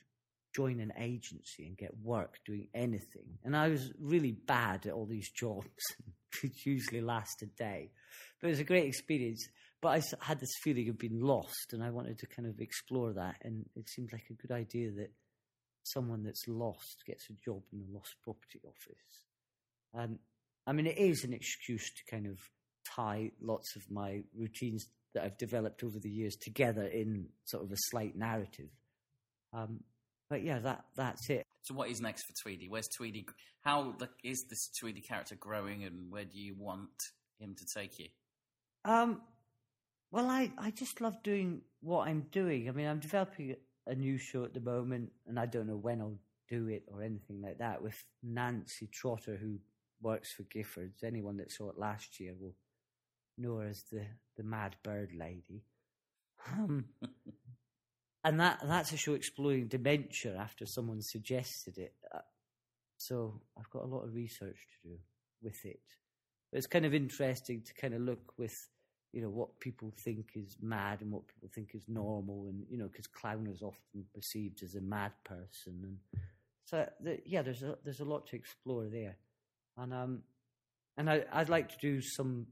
[0.56, 5.06] join an agency and get work doing anything, and I was really bad at all
[5.06, 5.84] these jobs,
[6.42, 7.92] which usually last a day,
[8.40, 9.50] but it was a great experience.
[9.84, 13.12] But I had this feeling of being lost, and I wanted to kind of explore
[13.12, 15.12] that, and it seemed like a good idea that
[15.84, 19.26] someone that's lost gets a job in the lost property office.
[19.94, 20.20] Um,
[20.66, 22.40] I mean, it is an excuse to kind of
[22.96, 27.72] tie lots of my routines that I've developed over the years together in sort of
[27.74, 28.70] a slight narrative.
[29.52, 29.82] Um,
[30.30, 31.44] but yeah, that that's it.
[31.64, 32.70] So, what is next for Tweedy?
[32.70, 33.28] Where's Tweedy?
[33.60, 36.90] How the, is this Tweedy character growing, and where do you want
[37.38, 38.08] him to take you?
[38.86, 39.22] Um,
[40.14, 42.70] well, I, I just love doing what I'm doing.
[42.70, 43.56] I mean, I'm developing
[43.88, 47.02] a new show at the moment, and I don't know when I'll do it or
[47.02, 49.58] anything like that with Nancy Trotter, who
[50.04, 51.04] works for Giffords.
[51.04, 52.54] Anyone that saw it last year will
[53.40, 54.06] know her as the,
[54.38, 55.64] the Mad Bird Lady.
[56.48, 56.86] Um,
[58.24, 61.96] and that that's a show exploring dementia after someone suggested it.
[62.14, 62.20] Uh,
[62.98, 64.96] so I've got a lot of research to do
[65.42, 65.82] with it.
[66.52, 68.70] But it's kind of interesting to kind of look with,
[69.14, 72.78] you know, what people think is mad and what people think is normal, and you
[72.78, 75.98] know, because clown is often perceived as a mad person, and
[76.66, 79.16] so the, yeah, there's a there's a lot to explore there,
[79.78, 80.24] and um,
[80.98, 82.48] and I I'd like to do some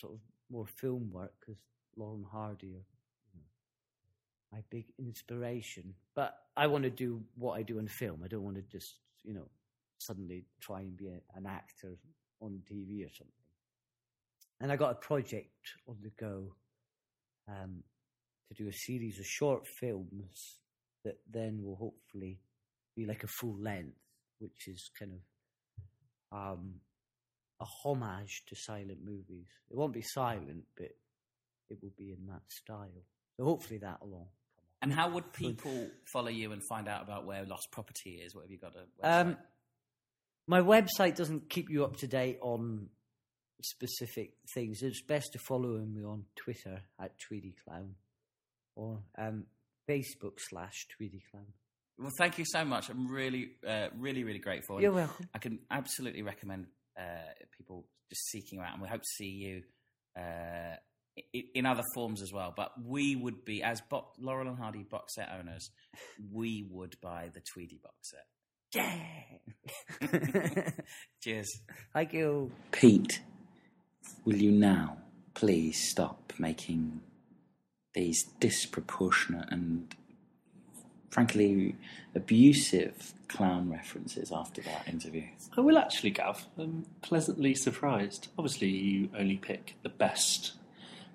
[0.00, 1.60] sort of more film work because
[1.96, 2.86] Laurel and Hardy are
[3.32, 8.22] you know, my big inspiration, but I want to do what I do in film.
[8.24, 9.48] I don't want to just you know
[9.98, 11.98] suddenly try and be a, an actor
[12.40, 13.45] on TV or something.
[14.60, 15.50] And I got a project
[15.86, 16.54] on the go
[17.48, 17.82] um,
[18.48, 20.60] to do a series of short films
[21.04, 22.40] that then will hopefully
[22.96, 23.98] be like a full length,
[24.38, 25.18] which is kind of
[26.36, 26.74] um,
[27.60, 29.46] a homage to silent movies.
[29.70, 30.90] It won't be silent, but
[31.68, 33.04] it will be in that style.
[33.36, 34.30] So hopefully that'll all.
[34.82, 38.34] And how would people follow you and find out about where Lost Property is?
[38.34, 39.20] What have you got a website?
[39.20, 39.36] Um,
[40.46, 42.88] my website doesn't keep you up to date on
[43.62, 44.82] specific things.
[44.82, 47.94] It's best to follow me on Twitter at Tweedy Clown
[48.74, 49.44] or um,
[49.88, 51.46] Facebook slash Tweedy Clown.
[51.98, 52.90] Well, thank you so much.
[52.90, 54.80] I'm really, uh, really, really grateful.
[54.80, 55.28] You're welcome.
[55.34, 56.66] I can absolutely recommend
[56.98, 57.02] uh,
[57.56, 59.62] people just seeking out, and we hope to see you
[60.18, 60.76] uh,
[61.54, 62.52] in other forms as well.
[62.54, 65.70] But we would be, as bo- Laurel and Hardy box set owners,
[66.30, 68.26] we would buy the Tweedy box set.
[68.74, 70.72] Yeah.
[71.22, 71.60] Cheers.
[71.94, 72.52] Thank you.
[72.72, 73.22] Pete,
[74.26, 74.98] will you now
[75.34, 77.00] please stop making
[77.94, 79.94] these disproportionate and
[81.08, 81.76] frankly
[82.14, 85.24] abusive clown references after that interview?
[85.56, 86.44] I will actually, Gav.
[86.58, 88.28] I'm pleasantly surprised.
[88.36, 90.54] Obviously, you only pick the best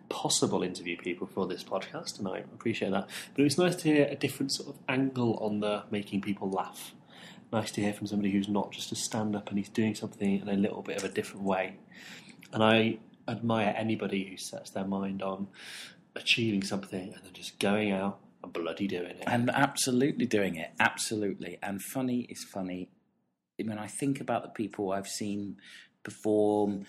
[0.09, 3.07] possible interview people for this podcast, and I appreciate that.
[3.33, 6.49] But it was nice to hear a different sort of angle on the making people
[6.49, 6.93] laugh.
[7.51, 10.39] Nice to hear from somebody who's not just a stand up and he's doing something
[10.39, 11.75] in a little bit of a different way.
[12.53, 15.47] And I admire anybody who sets their mind on
[16.15, 19.23] achieving something and then just going out and bloody doing it.
[19.27, 21.57] And absolutely doing it, absolutely.
[21.63, 22.89] And funny is funny.
[23.63, 25.57] When I think about the people I've seen
[26.03, 26.85] perform,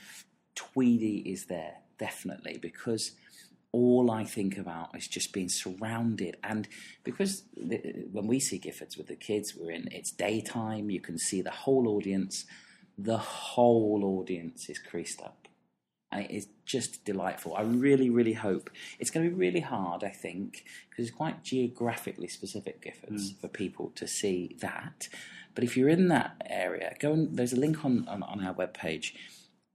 [0.54, 3.12] Tweedy is there, definitely, because
[3.72, 6.36] all I think about is just being surrounded.
[6.42, 6.68] And
[7.04, 11.18] because the, when we see Giffords with the kids, we're in, it's daytime, you can
[11.18, 12.44] see the whole audience.
[12.98, 15.41] The whole audience is creased up.
[16.12, 17.54] And it is just delightful.
[17.56, 20.04] I really, really hope it's going to be really hard.
[20.04, 25.08] I think because it's quite geographically specific Giffords for people to see that.
[25.54, 28.54] But if you're in that area, go and there's a link on, on, on our
[28.54, 29.14] webpage.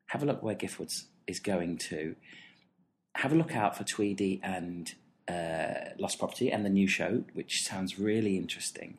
[0.08, 2.16] Have a look where Giffords is going to.
[3.16, 4.94] Have a look out for Tweedy and
[5.28, 8.98] uh, Lost Property and the new show, which sounds really interesting.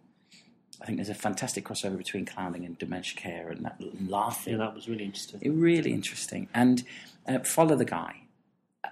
[0.80, 4.54] I think there's a fantastic crossover between clowning and dementia care and, that, and laughing.
[4.54, 5.40] Yeah, that was really interesting.
[5.42, 6.48] It really interesting.
[6.54, 6.84] And
[7.26, 8.22] uh, follow the guy.
[8.84, 8.90] Uh,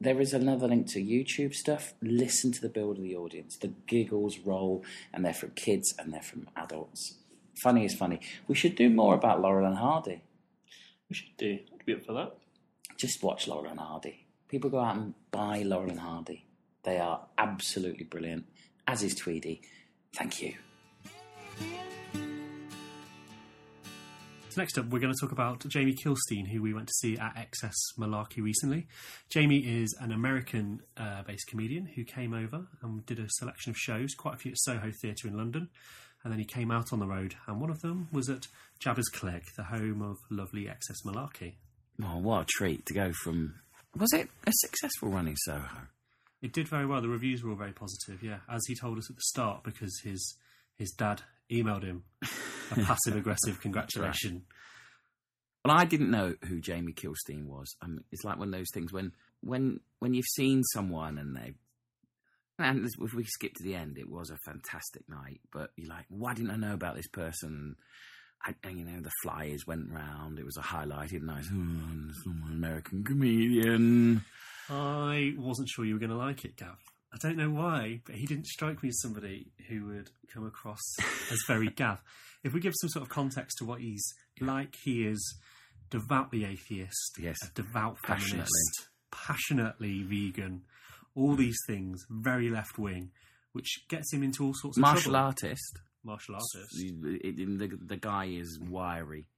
[0.00, 1.94] there is another link to YouTube stuff.
[2.02, 3.56] Listen to the build of the audience.
[3.56, 7.14] The giggles roll, and they're from kids and they're from adults.
[7.62, 8.20] Funny is funny.
[8.48, 10.22] We should do more about Laurel and Hardy.
[11.08, 11.58] We should do.
[11.72, 12.36] I'd be up for that.
[12.96, 14.26] Just watch Laurel and Hardy.
[14.48, 16.44] People go out and buy Laurel and Hardy.
[16.82, 18.44] They are absolutely brilliant,
[18.86, 19.62] as is Tweedy.
[20.14, 20.54] Thank you.
[24.54, 27.18] So next up, we're going to talk about Jamie Kilstein, who we went to see
[27.18, 28.86] at XS Malarkey recently.
[29.28, 34.14] Jamie is an American-based uh, comedian who came over and did a selection of shows,
[34.14, 35.70] quite a few at Soho Theatre in London,
[36.22, 38.46] and then he came out on the road, and one of them was at
[38.78, 41.54] Jabez Clegg, the home of lovely XS Malarkey.
[42.00, 43.56] Oh, what a treat to go from.
[43.98, 45.88] Was it a successful run in Soho?
[46.42, 47.00] It did very well.
[47.00, 48.38] The reviews were all very positive, yeah.
[48.48, 50.36] As he told us at the start, because his
[50.76, 52.04] his dad emailed him
[52.70, 54.44] a passive aggressive congratulation.
[55.64, 57.74] Well, I didn't know who Jamie Kilstein was.
[57.80, 61.34] I mean, it's like one of those things when when when you've seen someone and
[61.36, 61.54] they
[62.58, 65.40] And if we skip to the end, it was a fantastic night.
[65.52, 67.76] But you're like, why didn't I know about this person?
[68.46, 70.38] I, and, you know, the flyers went round.
[70.38, 71.46] It was a highlighted night.
[71.50, 74.22] Oh, American comedian.
[74.68, 76.76] I wasn't sure you were going to like it, Gav.
[77.14, 80.80] I don't know why, but he didn't strike me as somebody who would come across
[81.30, 82.02] as very Gav.
[82.42, 84.04] If we give some sort of context to what he's
[84.40, 85.38] like, he is
[85.90, 88.30] devoutly atheist, yes, a devout Passionately.
[88.30, 90.62] feminist, passionately vegan,
[91.14, 93.12] all these things, very left wing,
[93.52, 95.26] which gets him into all sorts of Martial trouble.
[95.26, 95.78] artist.
[96.02, 96.74] Martial artist.
[96.76, 99.28] The, the, guy is wiry.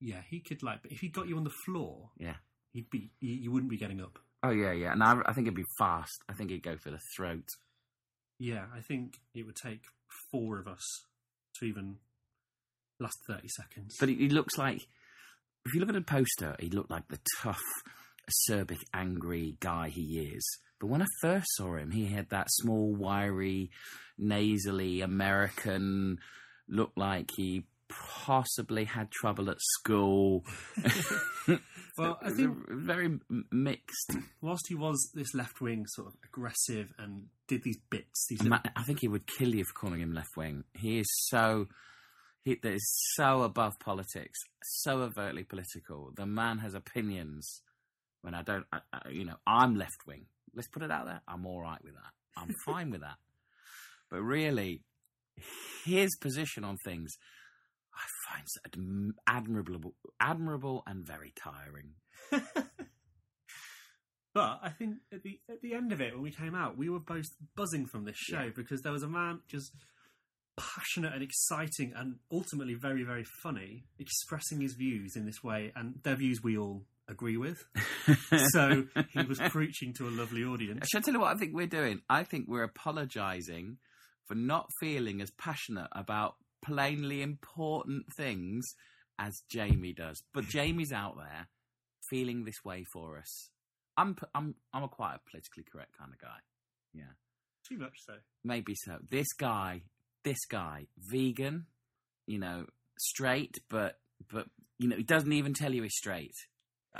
[0.00, 2.36] Yeah, he could like, but if he got you on the floor, Yeah.
[2.72, 4.18] he'd be, you, you wouldn't be getting up.
[4.42, 4.92] Oh, yeah, yeah.
[4.92, 6.22] And I, I think it'd be fast.
[6.28, 7.46] I think he'd go for the throat.
[8.38, 9.82] Yeah, I think it would take
[10.32, 10.82] four of us
[11.58, 11.96] to even
[12.98, 13.96] last 30 seconds.
[14.00, 14.80] But he, he looks like,
[15.66, 17.62] if you look at a poster, he looked like the tough,
[18.48, 20.58] acerbic, angry guy he is.
[20.78, 23.70] But when I first saw him, he had that small, wiry,
[24.16, 26.18] nasally American
[26.68, 30.44] look like he possibly had trouble at school.
[31.98, 33.18] Well, I think- very
[33.50, 34.12] mixed.
[34.40, 38.58] Whilst he was this left wing sort of aggressive and did these bits, these little,
[38.76, 40.64] I think he would kill you for calling him left wing.
[40.74, 41.66] He is so
[42.44, 46.12] he that is so above politics, so overtly political.
[46.16, 47.62] The man has opinions.
[48.22, 50.26] When I don't, I, I, you know, I'm left wing.
[50.54, 51.20] Let's put it out there.
[51.26, 52.12] I'm all right with that.
[52.40, 53.16] I'm fine with that.
[54.10, 54.82] But really,
[55.84, 57.12] his position on things,
[58.30, 61.94] I find adm- admirable, admirable, and very tiring.
[64.32, 66.88] But I think at the at the end of it, when we came out, we
[66.88, 67.24] were both
[67.56, 68.50] buzzing from this show Yeah.
[68.54, 69.72] because there was a man just
[70.56, 75.96] passionate and exciting and ultimately very very funny, expressing his views in this way, and
[76.04, 77.64] their views we all agree with.
[78.52, 80.86] so he was preaching to a lovely audience.
[80.88, 82.00] Shall I tell you what I think we're doing?
[82.08, 83.78] I think we're apologising
[84.28, 88.66] for not feeling as passionate about plainly important things
[89.18, 90.22] as Jamie does.
[90.32, 91.48] But Jamie's out there
[92.08, 93.50] feeling this way for us.
[93.96, 96.38] I'm I'm I'm a quite a politically correct kind of guy.
[96.94, 97.12] Yeah,
[97.68, 98.14] Too much so.
[98.42, 98.98] maybe so.
[99.10, 99.82] This guy,
[100.24, 101.66] this guy, vegan,
[102.26, 102.66] you know,
[102.98, 103.98] straight, but
[104.32, 104.46] but
[104.78, 106.34] you know, he doesn't even tell you he's straight.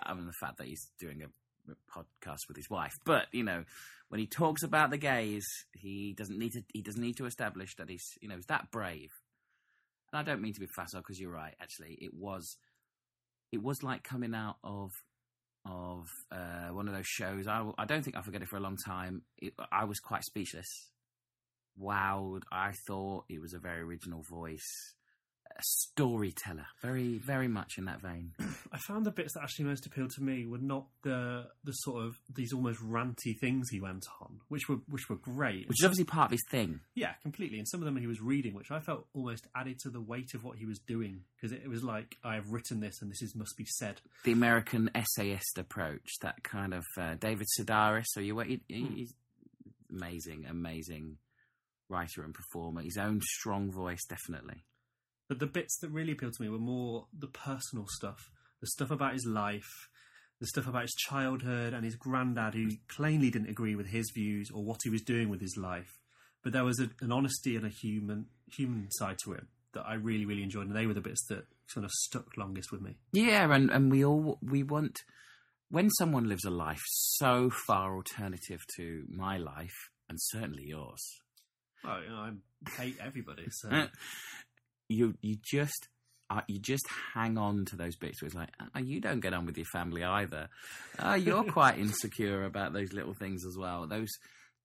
[0.07, 3.65] Other than the fact that he's doing a podcast with his wife, but you know,
[4.09, 6.63] when he talks about the gays, he doesn't need to.
[6.73, 9.11] He doesn't need to establish that he's you know he's that brave.
[10.13, 11.55] And I don't mean to be facile because you're right.
[11.61, 12.57] Actually, it was
[13.53, 14.93] it was like coming out of
[15.65, 17.47] of uh, one of those shows.
[17.47, 19.23] I, I don't think I'll forget it for a long time.
[19.37, 20.91] It, I was quite speechless,
[21.81, 22.43] wowed.
[22.51, 24.95] I thought it was a very original voice,
[25.61, 28.33] a storyteller, very very much in that vein.
[28.73, 32.05] I found the bits that actually most appealed to me were not the the sort
[32.05, 35.69] of these almost ranty things he went on, which were which were great.
[35.69, 36.81] Which is obviously part of his thing.
[36.95, 37.59] Yeah, completely.
[37.59, 40.35] And some of them he was reading, which I felt almost added to the weight
[40.35, 43.11] of what he was doing because it, it was like I have written this and
[43.11, 44.01] this is must be said.
[44.25, 48.07] The American essayist approach, that kind of uh, David Sedaris.
[48.09, 48.95] So you he, Hmm.
[48.95, 49.15] he's
[49.91, 51.17] amazing, amazing
[51.89, 52.83] writer and performer.
[52.83, 54.63] His own strong voice, definitely.
[55.31, 58.91] But the bits that really appealed to me were more the personal stuff, the stuff
[58.91, 59.89] about his life,
[60.41, 64.51] the stuff about his childhood and his granddad, who plainly didn't agree with his views
[64.53, 66.01] or what he was doing with his life.
[66.43, 69.95] But there was a, an honesty and a human human side to it that I
[69.95, 72.97] really really enjoyed, and they were the bits that sort of stuck longest with me.
[73.13, 74.99] Yeah, and, and we all we want
[75.69, 81.21] when someone lives a life so far alternative to my life and certainly yours,
[81.85, 82.17] Well, you know,
[82.67, 83.69] I hate everybody, so
[84.91, 85.89] you you just
[86.29, 89.33] uh, you just hang on to those bits where it's like uh, you don't get
[89.33, 90.49] on with your family either.
[90.99, 93.87] Uh, you're quite insecure about those little things as well.
[93.87, 94.11] Those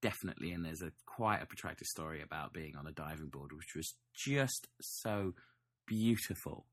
[0.02, 3.76] definitely, and there's a quite a protracted story about being on a diving board, which
[3.76, 5.34] was just so
[5.88, 6.66] beautiful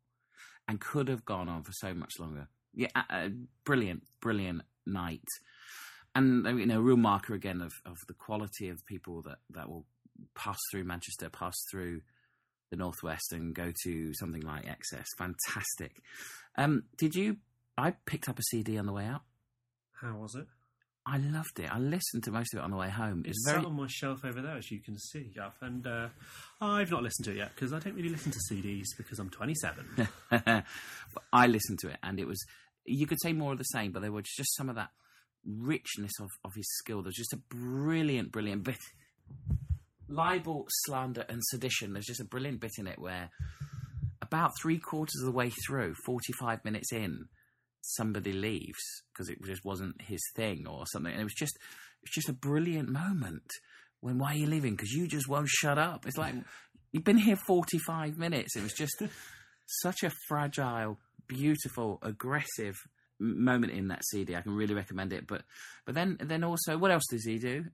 [0.69, 2.49] and could have gone on for so much longer.
[2.75, 3.29] Yeah, uh, uh,
[3.65, 5.29] brilliant, brilliant night,
[6.15, 9.69] and you know, a real marker again of, of the quality of people that that
[9.69, 9.85] will
[10.35, 12.01] pass through Manchester, pass through
[12.73, 15.05] the northwest, and go to something like XS.
[15.17, 16.03] Fantastic.
[16.57, 17.37] Um, did you?
[17.79, 19.23] I picked up a CD on the way out.
[20.01, 20.47] how was it?
[21.05, 21.69] I loved it.
[21.73, 23.25] I listened to most of it on the way home.
[23.27, 25.53] It's It's very sat on my shelf over there, as you can see, Gav.
[25.61, 26.09] And uh,
[26.61, 29.29] I've not listened to it yet because I don't really listen to CDs because I'm
[29.31, 30.09] 27.
[30.31, 30.65] but
[31.33, 32.45] I listened to it, and it was
[32.85, 34.91] you could say more of the same, but there was just some of that
[35.45, 37.03] richness of, of his skill.
[37.03, 38.79] There's just a brilliant, brilliant bit.
[40.13, 41.93] Libel, slander, and sedition.
[41.93, 43.31] There's just a brilliant bit in it where
[44.21, 47.27] about three quarters of the way through, 45 minutes in,
[47.81, 51.13] somebody leaves because it just wasn't his thing or something.
[51.13, 51.59] And it was just,
[52.03, 53.51] it's just a brilliant moment
[54.03, 54.75] when why are you leaving?
[54.75, 56.07] Because you just won't shut up.
[56.07, 56.35] It's like
[56.91, 58.57] you've been here forty five minutes.
[58.57, 59.01] It was just
[59.67, 60.99] such a fragile,
[61.29, 62.77] beautiful, aggressive
[63.19, 64.35] moment in that CD.
[64.35, 65.27] I can really recommend it.
[65.27, 65.43] But
[65.87, 67.67] but then then also, what else does he do?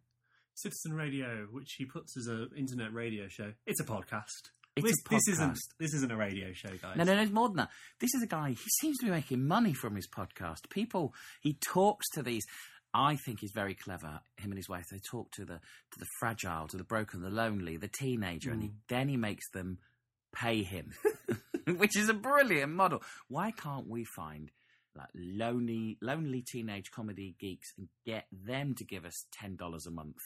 [0.59, 3.52] Citizen Radio, which he puts as an internet radio show.
[3.66, 4.50] It's a podcast.
[4.76, 6.96] It's this, a this isn't this isn't a radio show, guys.
[6.96, 7.70] No, no, no, it's more than that.
[8.00, 10.68] This is a guy, he seems to be making money from his podcast.
[10.68, 12.44] People, he talks to these,
[12.92, 15.61] I think he's very clever, him and his wife, they talk to the,
[15.92, 18.74] to the fragile, to the broken, the lonely, the teenager, and he, hmm.
[18.88, 19.78] then he makes them
[20.34, 20.92] pay him,
[21.76, 23.02] which is a brilliant model.
[23.28, 24.50] Why can't we find
[24.96, 30.16] like lonely, lonely teenage comedy geeks and get them to give us $10 a month?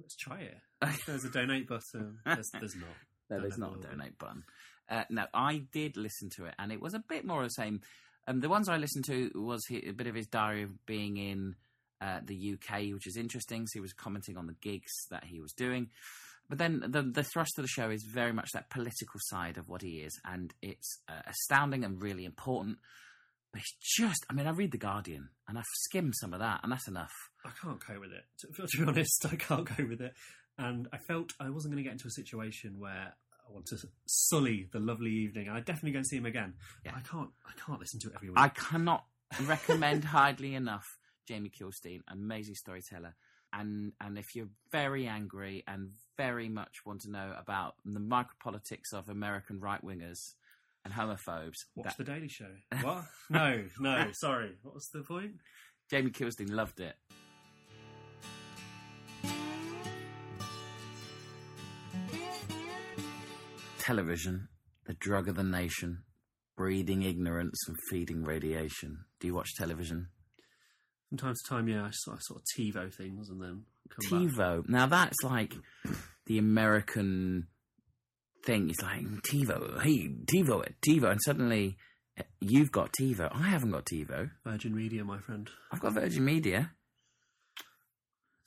[0.00, 0.58] Let's try it.
[1.06, 2.18] There's a donate button.
[2.24, 2.88] There's, there's not.
[3.30, 4.42] No, there's not a donate button.
[4.88, 7.50] Uh, no, I did listen to it, and it was a bit more of the
[7.50, 7.82] same.
[8.26, 11.18] Um, the ones I listened to was he, a bit of his diary of being
[11.18, 11.54] in
[12.00, 13.66] uh, the UK, which is interesting.
[13.66, 15.90] So he was commenting on the gigs that he was doing.
[16.48, 19.68] But then the the thrust of the show is very much that political side of
[19.68, 22.78] what he is, and it's uh, astounding and really important.
[23.52, 26.60] But it's just, I mean, I read The Guardian, and I've skimmed some of that,
[26.62, 27.12] and that's enough.
[27.44, 28.24] I can't cope with it.
[28.40, 30.12] To, to be honest, I can't cope with it.
[30.58, 33.14] And I felt I wasn't going to get into a situation where
[33.48, 35.48] I want to sully the lovely evening.
[35.48, 36.54] And I'm definitely going to see him again.
[36.84, 37.30] But I can't.
[37.46, 38.38] I can't listen to it every week.
[38.38, 39.04] I cannot
[39.44, 40.86] recommend highly enough
[41.26, 43.14] Jamie Kilstein, amazing storyteller.
[43.52, 48.92] And and if you're very angry and very much want to know about the micropolitics
[48.92, 50.34] of American right wingers
[50.88, 52.50] and homophobes, Watch that- the Daily Show.
[52.82, 53.04] What?
[53.30, 54.10] no, no.
[54.12, 54.52] Sorry.
[54.62, 55.32] What was the point?
[55.90, 56.94] Jamie Kilstein loved it.
[63.78, 64.48] Television,
[64.86, 66.02] the drug of the nation,
[66.56, 68.98] breeding ignorance and feeding radiation.
[69.20, 70.08] Do you watch television?
[71.08, 74.26] From time to time, yeah, I sort, I sort of TiVo things and then come
[74.26, 74.34] back.
[74.34, 74.68] TiVo.
[74.68, 75.54] Now that's like
[76.26, 77.46] the American
[78.48, 78.70] thing.
[78.70, 79.82] It's like TiVo.
[79.82, 81.76] Hey, TiVo it, TiVo, and suddenly
[82.18, 83.30] uh, you've got TiVo.
[83.30, 84.30] I haven't got TiVo.
[84.44, 85.50] Virgin Media, my friend.
[85.70, 86.70] I've got Virgin Media.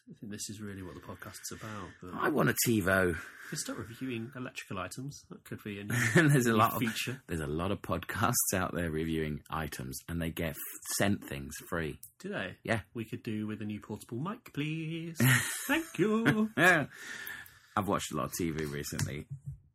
[0.09, 1.89] I think this is really what the podcast's about.
[2.01, 3.15] But I want a TiVo.
[3.51, 5.21] You start reviewing electrical items.
[5.29, 5.83] That could be a
[6.15, 7.21] new, there's a lot of feature.
[7.27, 10.55] there's a lot of podcasts out there reviewing items, and they get
[10.97, 11.99] sent things free.
[12.19, 12.55] Do they?
[12.63, 12.79] Yeah.
[12.95, 15.17] We could do with a new portable mic, please.
[15.67, 16.49] Thank you.
[16.57, 16.85] Yeah.
[17.77, 19.27] I've watched a lot of TV recently.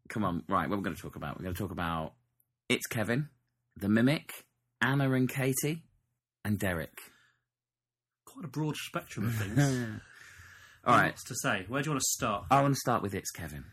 [0.09, 0.69] Come on, right?
[0.69, 1.39] What we're going to talk about?
[1.39, 2.13] We're going to talk about
[2.69, 3.29] it's Kevin,
[3.77, 4.47] the Mimic,
[4.81, 5.83] Anna and Katie,
[6.45, 6.99] and Derek.
[8.25, 9.59] Quite a broad spectrum of things.
[10.85, 11.09] All right.
[11.09, 11.65] Lots to say.
[11.69, 12.45] Where do you want to start?
[12.51, 13.65] I want to start with it's Kevin.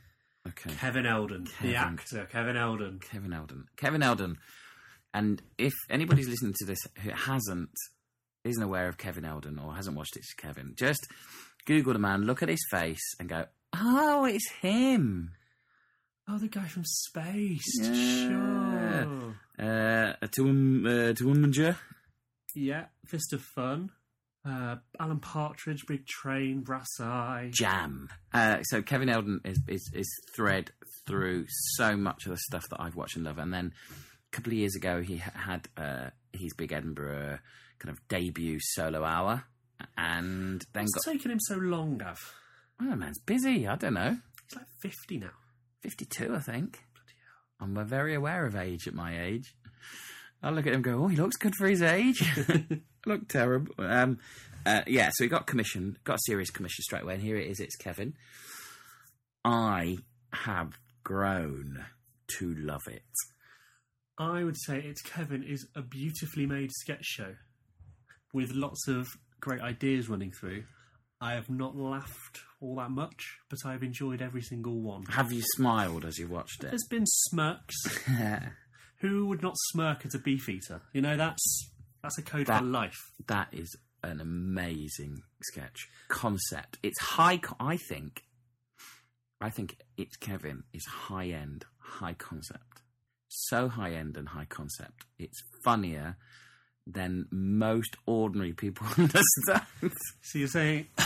[0.47, 0.71] Okay.
[0.79, 1.71] Kevin Eldon, Kevin.
[1.71, 2.99] the actor, Kevin Eldon.
[2.99, 3.65] Kevin Eldon.
[3.77, 4.37] Kevin Eldon.
[5.13, 7.69] And if anybody's listening to this who hasn't,
[8.43, 11.07] isn't aware of Kevin Eldon or hasn't watched It's Kevin, just
[11.65, 15.31] Google the man, look at his face, and go, oh, it's him.
[16.27, 17.79] Oh, the guy from Space.
[17.81, 17.93] Yeah.
[18.27, 19.35] Sure.
[19.59, 21.73] Uh, to um, uh.
[22.55, 23.91] Yeah, Fist of Fun.
[24.45, 27.49] Uh, Alan Partridge, Big Train, Brass Eye.
[27.53, 28.09] Jam.
[28.33, 30.71] Uh, so Kevin Eldon is, is is thread
[31.07, 33.37] through so much of the stuff that I've watched and love.
[33.37, 37.39] And then a couple of years ago, he had uh, his big Edinburgh
[37.79, 39.43] kind of debut solo hour,
[39.97, 41.11] and then What's got.
[41.13, 42.19] taken him so long, Gav?
[42.81, 43.65] Oh, man's busy.
[43.67, 44.17] I don't know.
[44.49, 45.29] He's like 50 now.
[45.83, 46.79] Fifty-two, I think.
[47.59, 49.55] I'm very aware of age at my age.
[50.41, 52.21] I look at him and go, oh, he looks good for his age.
[53.05, 53.73] look terrible.
[53.77, 54.19] Um,
[54.65, 57.49] uh, yeah, so he got commission, got a serious commission straight away, and here it
[57.49, 57.59] is.
[57.59, 58.15] It's Kevin.
[59.45, 59.97] I
[60.33, 60.73] have
[61.03, 61.85] grown
[62.39, 63.03] to love it.
[64.17, 67.35] I would say It's Kevin is a beautifully made sketch show
[68.33, 69.07] with lots of
[69.39, 70.63] great ideas running through.
[71.19, 75.03] I have not laughed all that much, but I've enjoyed every single one.
[75.09, 76.69] Have you smiled as you watched it?
[76.69, 77.75] There's been smirks.
[79.01, 80.81] Who would not smirk at a beef eater?
[80.93, 81.69] You know, that's
[82.01, 82.97] that's a code That- for life.
[83.27, 86.77] that is an amazing sketch concept.
[86.83, 87.37] It's high.
[87.37, 88.23] co- I think.
[89.41, 92.81] I think it's Kevin is high end, high concept.
[93.27, 95.05] So high end and high concept.
[95.19, 96.15] It's funnier
[96.87, 99.65] than most ordinary people understand.
[100.21, 100.87] So you're saying.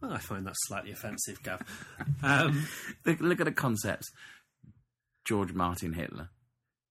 [0.00, 1.62] well, I find that slightly offensive, Gav.
[2.22, 2.66] Um,
[3.04, 4.10] look, look at the concepts.
[5.24, 6.30] George Martin Hitler,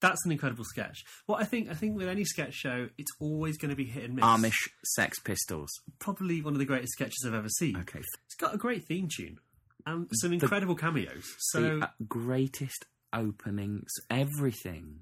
[0.01, 1.03] that's an incredible sketch.
[1.25, 4.05] What I think, I think with any sketch show, it's always going to be hit
[4.05, 4.23] and miss.
[4.23, 5.69] Amish Sex Pistols.
[5.99, 7.75] Probably one of the greatest sketches I've ever seen.
[7.77, 9.39] Okay, It's got a great theme tune
[9.85, 11.25] and some incredible cameos.
[11.39, 14.99] So the uh, greatest openings, everything.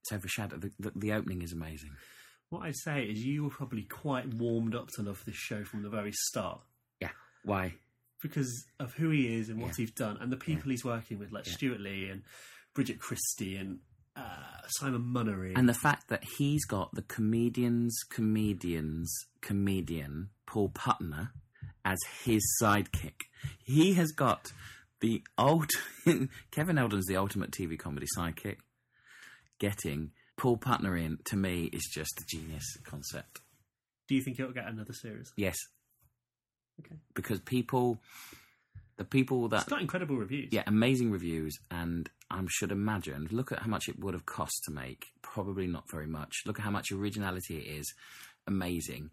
[0.00, 0.62] It's overshadowed.
[0.62, 1.90] The, the, the opening is amazing.
[2.50, 5.82] What I'd say is you were probably quite warmed up to love this show from
[5.82, 6.60] the very start.
[7.48, 7.74] Why?
[8.20, 11.32] because of who he is and what he's done and the people he's working with,
[11.32, 11.46] like.
[11.46, 12.22] Stewart Lee and
[12.74, 13.78] Bridget Christie and
[14.16, 15.52] uh, Simon Munnery.
[15.56, 21.30] And the fact that he's got the comedian's comedian's comedian, Paul Putner,
[21.84, 23.22] as his sidekick.
[23.62, 24.52] He has got
[25.00, 25.70] the old
[26.50, 28.56] Kevin Eldon's the ultimate TV comedy sidekick.
[29.58, 33.40] Getting Paul Putner in to me is just a genius concept.
[34.08, 35.32] Do you think it'll get another series?
[35.36, 35.56] Yes.
[36.80, 36.96] Okay.
[37.14, 37.98] Because people,
[38.96, 40.48] the people that It's got incredible reviews.
[40.52, 43.28] yeah, amazing reviews, and I should imagine.
[43.30, 45.06] Look at how much it would have cost to make.
[45.22, 46.42] Probably not very much.
[46.46, 47.92] Look at how much originality it is.
[48.46, 49.10] Amazing.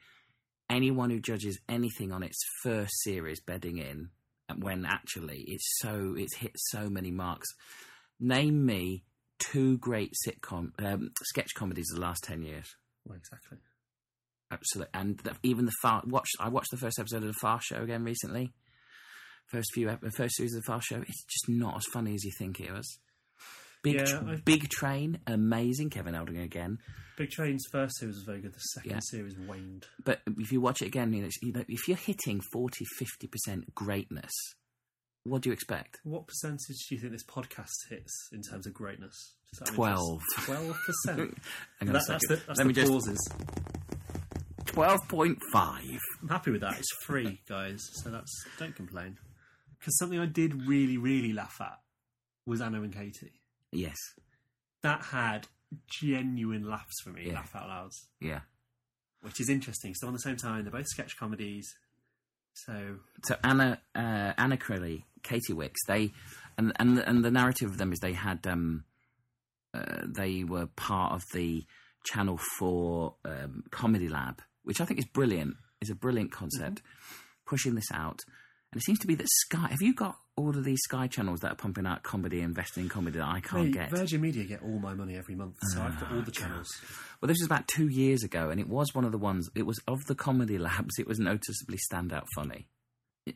[0.69, 4.09] Anyone who judges anything on its first series bedding in,
[4.49, 7.47] and when actually it's so it's hit so many marks.
[8.19, 9.03] Name me
[9.37, 12.75] two great sitcom um, sketch comedies of the last ten years.
[13.05, 13.57] Well, exactly
[14.51, 14.91] absolutely.
[14.93, 17.81] And the, even the Far watch, I watched the first episode of the Fast Show
[17.81, 18.53] again recently.
[19.47, 21.01] First few, ep- first series of the Fast Show.
[21.01, 22.99] It's just not as funny as you think it was.
[23.83, 25.91] Big, yeah, tra- big train, amazing.
[25.91, 26.79] Kevin Eldon again.
[27.17, 28.53] Big Train's first series was very good.
[28.53, 28.99] The second yeah.
[28.99, 29.85] series waned.
[30.03, 34.31] But if you watch it again, you know, if you're hitting 40, 50 percent greatness,
[35.23, 35.99] what do you expect?
[36.03, 39.33] What percentage do you think this podcast hits in terms of greatness?
[39.65, 40.21] Twelve.
[40.41, 41.37] Twelve percent.
[41.81, 42.73] Let me.
[42.73, 43.17] Just...
[44.75, 45.37] 12.5.
[46.21, 46.77] I'm happy with that.
[46.77, 47.79] It's free, guys.
[48.03, 49.17] So that's don't complain.
[49.79, 51.79] Because something I did really, really laugh at
[52.45, 53.41] was Anna and Katie.
[53.71, 53.95] Yes.
[54.83, 55.47] That had
[56.01, 57.35] genuine laughs for me, Yeah.
[57.35, 58.41] laugh out louds, Yeah.
[59.21, 59.93] which is interesting.
[59.95, 61.67] So on the same time, they're both sketch comedies.
[62.53, 66.13] So So Anna, uh, Anna Crilly, Katy Wix, they,
[66.57, 68.85] and and and the narrative of them is they had, um,
[69.73, 71.65] uh, they were part of the
[72.05, 75.55] Channel Four um, Comedy Lab which I think is brilliant.
[75.81, 76.81] Is a brilliant concept.
[77.45, 78.21] Pushing this out,
[78.71, 79.67] and it seems to be that Sky.
[79.69, 82.89] Have you got all of these Sky channels that are pumping out comedy, investing in
[82.89, 83.91] comedy that I can't get?
[83.91, 86.69] Virgin Media get all my money every month, so I've got all the ah, channels.
[87.21, 89.49] Well, this was about two years ago, and it was one of the ones.
[89.55, 90.97] It was of the comedy labs.
[90.97, 92.67] It was noticeably standout funny.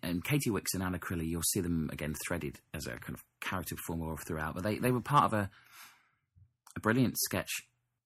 [0.03, 3.23] And Katy Wix and Anna Crilly, you'll see them again threaded as a kind of
[3.41, 4.55] character performer throughout.
[4.55, 5.49] But they, they were part of a
[6.75, 7.49] a brilliant sketch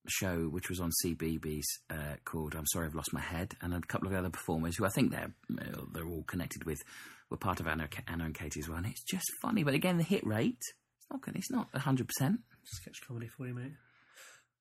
[0.08, 3.82] show which was on CBBC uh, called "I'm Sorry I've Lost My Head," and a
[3.82, 6.80] couple of other performers who I think they're uh, they're all connected with
[7.30, 8.78] were part of Anna, Anna and Katie as well.
[8.78, 10.62] And it's just funny, but again, the hit rate
[11.04, 11.36] it's not good.
[11.36, 12.42] It's not hundred percent.
[12.64, 13.74] Sketch comedy for you, mate.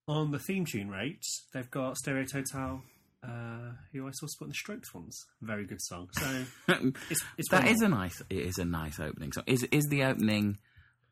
[0.09, 2.83] On the theme tune rates, they've got Stereo Total,
[3.23, 5.25] uh, who I saw split in the Strokes once.
[5.41, 6.09] Very good song.
[6.19, 6.45] So
[7.11, 8.21] it's, it's That is a nice.
[8.29, 9.33] It is a nice opening.
[9.33, 10.59] So is is the opening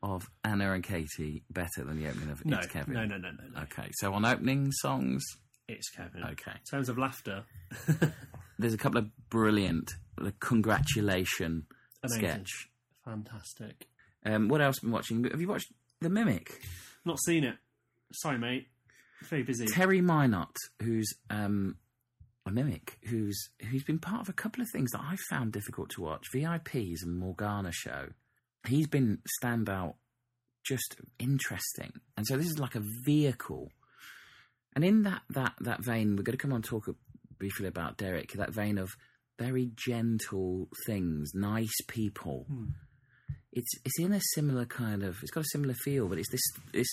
[0.03, 2.93] of Anna and Katie better than the opening of No, It's Kevin?
[2.93, 3.61] no, no, no, no, no.
[3.63, 5.23] Okay, so on opening songs,
[5.67, 6.23] It's Kevin.
[6.23, 6.51] Okay.
[6.51, 7.43] In terms of laughter,
[8.59, 11.65] there's a couple of brilliant the congratulation
[12.03, 12.19] amazing.
[12.19, 12.69] sketch.
[13.05, 13.87] Fantastic.
[14.25, 15.23] Um, what else have you been watching?
[15.25, 15.71] Have you watched
[16.01, 16.61] The Mimic?
[17.05, 17.55] Not seen it.
[18.13, 18.67] Sorry, mate.
[19.23, 19.65] Very busy.
[19.67, 21.77] Terry Mynott, who's um,
[22.45, 25.89] a mimic, who's who's been part of a couple of things that I found difficult
[25.91, 26.25] to watch.
[26.35, 28.09] VIPs and Morgana show.
[28.67, 29.95] He's been standout,
[30.63, 33.71] just interesting, and so this is like a vehicle.
[34.73, 36.87] And in that that that vein, we're going to come on and talk
[37.37, 38.33] briefly about Derek.
[38.33, 38.91] That vein of
[39.39, 42.45] very gentle things, nice people.
[42.47, 42.65] Hmm.
[43.51, 45.17] It's it's in a similar kind of.
[45.21, 46.87] It's got a similar feel, but it's this this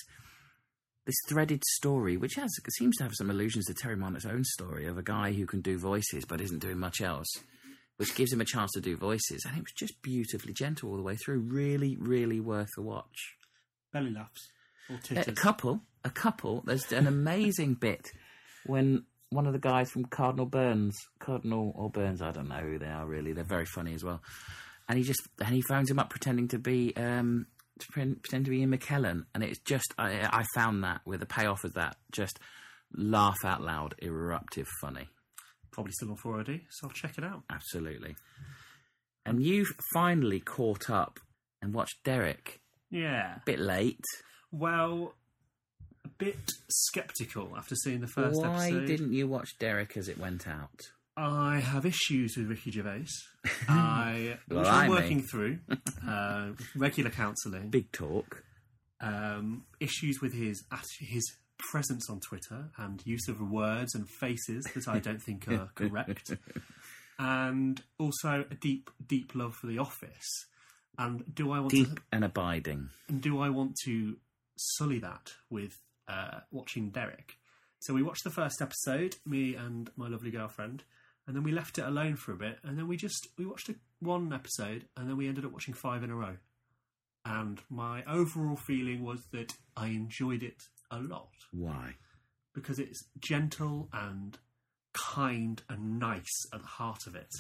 [1.06, 4.86] this threaded story, which has seems to have some allusions to Terry Mynott's own story
[4.86, 7.28] of a guy who can do voices but isn't doing much else,
[7.99, 10.96] which gives him a chance to do voices, and it was just beautifully gentle all
[10.96, 11.40] the way through.
[11.40, 13.36] Really, really worth a watch.
[13.92, 14.49] Belly laughs.
[14.88, 16.62] Or A couple, a couple.
[16.64, 18.09] There's an amazing bit
[18.66, 22.78] when one of the guys from Cardinal Burns, Cardinal or Burns, I don't know who
[22.78, 23.32] they are really.
[23.32, 24.22] They're very funny as well.
[24.88, 27.46] And he just and he phones him up pretending to be um,
[27.80, 31.26] to pretend to be Ian McKellen, and it's just I, I found that with the
[31.26, 32.38] payoff of that just
[32.94, 35.09] laugh out loud, eruptive funny.
[35.78, 37.44] Probably still on 4OD, so I'll check it out.
[37.48, 38.16] Absolutely.
[39.24, 41.20] And you've finally caught up
[41.62, 42.58] and watched Derek.
[42.90, 43.36] Yeah.
[43.36, 44.02] A bit late.
[44.50, 45.14] Well,
[46.04, 48.86] a bit sceptical after seeing the first Why episode.
[48.88, 50.80] didn't you watch Derek as it went out?
[51.16, 53.06] I have issues with Ricky Gervais.
[53.68, 55.58] I, which I'm working through.
[56.08, 57.68] Uh, regular counselling.
[57.68, 58.42] Big talk.
[59.00, 61.22] Um, issues with his at- his
[61.59, 66.34] presence on Twitter and use of words and faces that I don't think are correct.
[67.18, 70.46] And also a deep, deep love for The Office.
[70.98, 72.90] And do I want to Deep and abiding.
[73.09, 74.16] and do I want to
[74.56, 77.38] sully that with uh, watching Derek?
[77.80, 80.82] So we watched the first episode, me and my lovely girlfriend,
[81.26, 83.68] and then we left it alone for a bit, and then we just we watched
[83.68, 86.36] a, one episode, and then we ended up watching five in a row.
[87.24, 91.95] And my overall feeling was that I enjoyed it a lot Why?
[92.55, 94.39] because it's gentle and
[94.93, 97.30] kind and nice at the heart of it.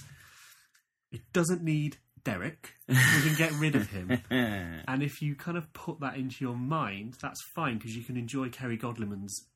[1.10, 2.74] It doesn't need Derek.
[2.88, 4.20] We can get rid of him.
[4.30, 8.16] and if you kind of put that into your mind, that's fine because you can
[8.16, 9.46] enjoy Kerry Godliman's.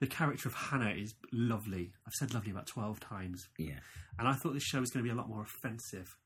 [0.00, 1.92] The character of Hannah is lovely.
[2.06, 3.48] I've said lovely about 12 times.
[3.58, 3.80] Yeah.
[4.18, 6.16] And I thought this show was going to be a lot more offensive.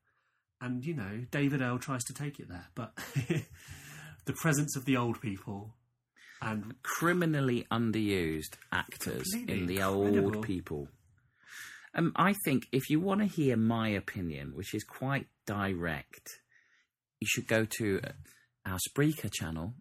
[0.60, 2.66] And, you know, David Earl tries to take it there.
[2.74, 2.92] But
[4.26, 5.74] the presence of the old people
[6.42, 10.36] and criminally underused actors in the incredible.
[10.36, 10.88] old people.
[11.94, 16.28] Um, I think if you want to hear my opinion, which is quite direct,
[17.20, 18.10] you should go to uh,
[18.66, 19.74] our Spreaker channel,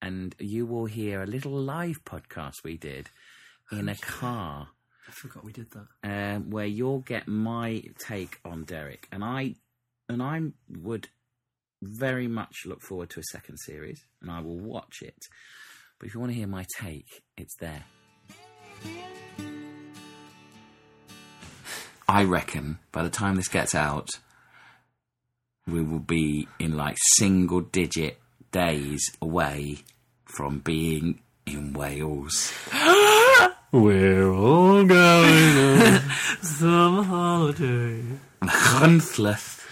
[0.00, 3.08] and you will hear a little live podcast we did
[3.72, 4.68] in a car,
[5.08, 6.34] I forgot we did that.
[6.36, 9.54] um, where you'll get my take on Derek, and I
[10.08, 11.08] and I would
[11.82, 15.24] very much look forward to a second series, and I will watch it.
[16.00, 17.84] But if you want to hear my take, it's there.
[22.08, 24.08] I reckon by the time this gets out,
[25.66, 28.18] we will be in like single digit
[28.50, 29.80] days away
[30.24, 32.50] from being in Wales.
[33.70, 36.00] We're all going on
[36.42, 38.02] some holiday.
[38.42, 39.66] Huntleth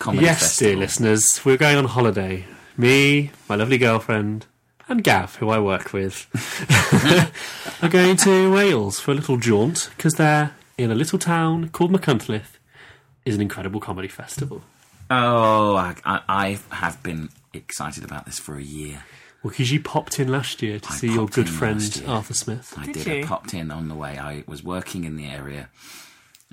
[0.00, 0.72] Comedy yes, Festival.
[0.72, 2.44] dear listeners, we're going on holiday.
[2.76, 4.44] Me, my lovely girlfriend,
[4.88, 6.26] and Gav, who I work with,
[7.82, 11.92] are going to Wales for a little jaunt because they're in a little town called
[11.92, 12.56] Machynlleth.
[13.24, 14.62] Is an incredible comedy festival.
[15.10, 19.04] Oh, I, I, I have been excited about this for a year.
[19.42, 22.02] Well, because you popped in last year to I see your good friend.
[22.06, 22.74] Arthur Smith.
[22.76, 23.24] I Did did.
[23.24, 24.18] I popped in on the way.
[24.18, 25.68] I was working in the area,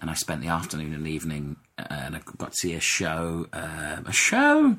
[0.01, 3.47] and I spent the afternoon and evening, uh, and I got to see a show.
[3.53, 4.75] Uh, a show.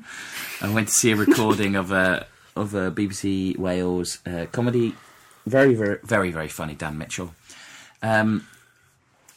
[0.61, 2.27] I went to see a recording of a
[2.57, 4.95] of a BBC Wales uh, comedy.
[5.45, 6.75] Very, very, very, very funny.
[6.75, 7.33] Dan Mitchell,
[8.01, 8.47] um,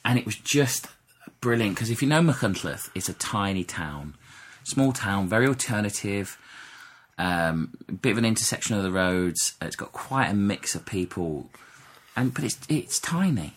[0.04, 0.88] and it was just
[1.40, 4.14] brilliant because if you know Machynlleth, it's a tiny town,
[4.64, 6.36] small town, very alternative
[7.20, 9.54] um, a bit of an intersection of the roads.
[9.60, 11.50] It's got quite a mix of people,
[12.16, 13.52] and but it's it's tiny,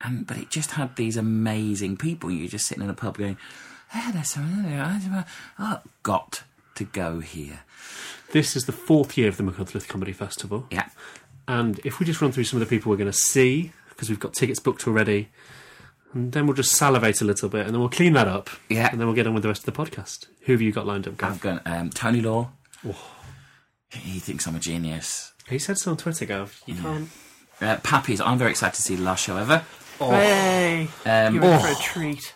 [0.00, 2.30] and but it just had these amazing people.
[2.30, 3.36] You're just sitting in a pub going,
[3.90, 5.24] "Hey, there's some,
[5.58, 6.44] oh, got
[6.76, 7.60] to go here."
[8.34, 10.66] This is the fourth year of the Machynlleth Comedy Festival.
[10.68, 10.88] Yeah,
[11.46, 14.10] And if we just run through some of the people we're going to see, because
[14.10, 15.28] we've got tickets booked already,
[16.12, 18.50] and then we'll just salivate a little bit, and then we'll clean that up.
[18.68, 18.88] Yeah.
[18.90, 20.26] And then we'll get on with the rest of the podcast.
[20.46, 21.30] Who have you got lined up, Gav?
[21.30, 22.50] I've got um, Tony Law.
[22.84, 22.98] Oh.
[23.90, 25.32] He thinks I'm a genius.
[25.48, 26.60] He said so on Twitter, Gav.
[26.66, 27.08] You can't.
[27.60, 28.20] Uh, Pappy's.
[28.20, 29.62] I'm very excited to see the last show ever.
[30.00, 31.80] Hey, Um, you're in for a oh.
[31.80, 32.33] treat.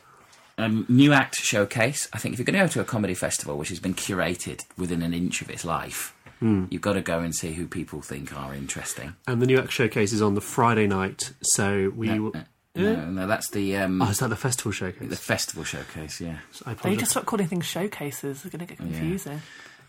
[0.58, 2.08] Um, new act showcase.
[2.12, 4.64] I think if you're going to go to a comedy festival which has been curated
[4.76, 6.66] within an inch of its life, Hmm.
[6.70, 9.16] you've got to go and see who people think are interesting.
[9.26, 12.32] And the New Act Showcase is on the Friday night, so we No, will.
[12.36, 12.42] uh,
[12.76, 15.08] No, no, that's the um, Oh, is that the festival showcase?
[15.10, 16.20] the festival showcase.
[16.20, 16.36] Yeah.
[16.64, 18.42] I They just start calling things showcases.
[18.42, 19.42] They're going to get confusing.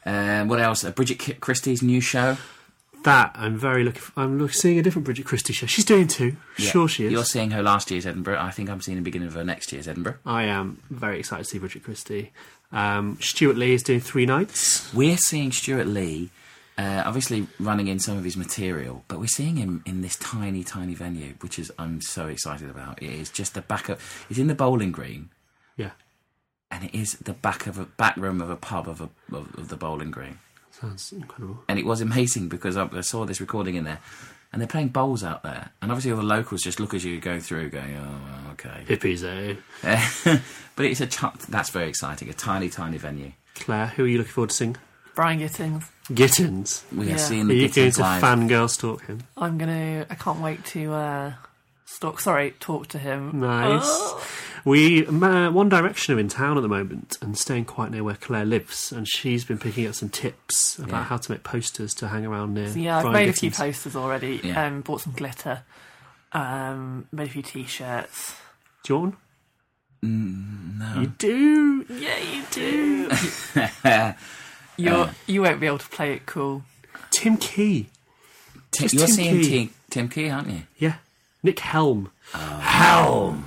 [0.08, 0.84] Um, what else?
[0.84, 2.38] Uh, Bridget Christie's new show.
[3.04, 4.02] That I'm very looking.
[4.02, 5.66] For, I'm look, seeing a different Bridget Christie show.
[5.68, 6.36] She's doing two.
[6.58, 6.70] Yeah.
[6.70, 7.12] Sure, she is.
[7.12, 8.39] You're seeing her last year's Edinburgh.
[8.39, 10.18] I think I'm seeing the beginning of her next year's Edinburgh.
[10.26, 12.32] I am very excited to see Bridget Christie.
[12.72, 14.93] Um, Stewart Lee is doing three nights.
[14.93, 16.30] We're seeing Stewart Lee,
[16.78, 20.64] uh, obviously running in some of his material, but we're seeing him in this tiny,
[20.64, 23.02] tiny venue, which is I'm so excited about.
[23.02, 24.26] It is just the back of.
[24.30, 25.30] It's in the bowling green,
[25.78, 25.91] Yeah,
[26.70, 29.56] and it is the back of a back room of a pub of a of,
[29.58, 30.39] of the bowling green.
[30.72, 31.64] Sounds incredible.
[31.68, 34.00] and it was amazing because I, I saw this recording in there,
[34.52, 37.20] and they're playing bowls out there, and obviously all the locals just look as you
[37.20, 39.56] go through, going, "Oh, okay." Hippies, eh?
[40.76, 43.32] but it's a ch- that's very exciting, a tiny, tiny venue.
[43.56, 44.78] Claire, who are you looking forward to seeing?
[45.16, 45.84] Brian Gittins.
[46.10, 46.84] Gittins.
[46.96, 47.16] We are Yeah.
[47.18, 48.22] seeing Are the you going to live.
[48.24, 49.20] fangirl stalk him?
[49.38, 50.06] I'm gonna.
[50.10, 51.34] I can't wait to uh,
[51.86, 52.20] stalk.
[52.22, 53.40] Sorry, talk to him.
[53.42, 53.82] Nice.
[53.84, 54.24] Oh.
[54.66, 58.16] We uh, One Direction are in town at the moment and staying quite near where
[58.16, 61.03] Claire lives, and she's been picking up some tips about Yeah.
[61.03, 62.70] how to make posters to hang around near.
[62.70, 64.39] So, yeah, I've Brian made a few posters already.
[64.43, 64.66] Yeah.
[64.68, 65.64] Um, bought some glitter.
[66.34, 68.36] Um, made a few t-shirts.
[68.84, 70.78] Do you want one?
[70.80, 71.01] No.
[71.01, 71.86] You do.
[71.89, 73.12] Yeah, you do.
[74.78, 76.64] You're, you won't be able to play it cool.
[77.12, 77.88] Tim Key.
[78.72, 79.66] Tim, Just you're Tim seeing Key.
[79.66, 80.62] Tim, Tim Key, aren't you?
[80.78, 80.95] Yeah.
[81.43, 82.12] Nick Helm.
[82.32, 83.43] Helm.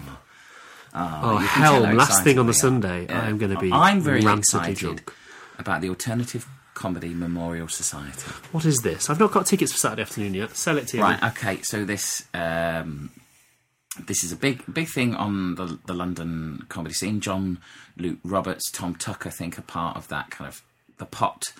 [0.94, 1.84] Oh, tell Helm.
[1.84, 2.54] how Last thing on the.
[2.54, 3.22] Sunday, Yeah.
[3.22, 5.12] I am going to be I'm very excited drunk.
[5.58, 8.30] about the alternative Comedy Memorial Society.
[8.52, 9.08] What is this?
[9.08, 10.56] I've not got tickets for Saturday afternoon yet.
[10.56, 11.02] Sell it to you.
[11.02, 11.22] Right.
[11.22, 11.60] Okay.
[11.62, 13.10] So this um,
[14.06, 17.20] this is a big big thing on the the London comedy scene.
[17.20, 17.58] John
[17.96, 20.62] Luke Roberts, Tom Tucker, I think, are part of that kind of
[20.98, 21.52] the pot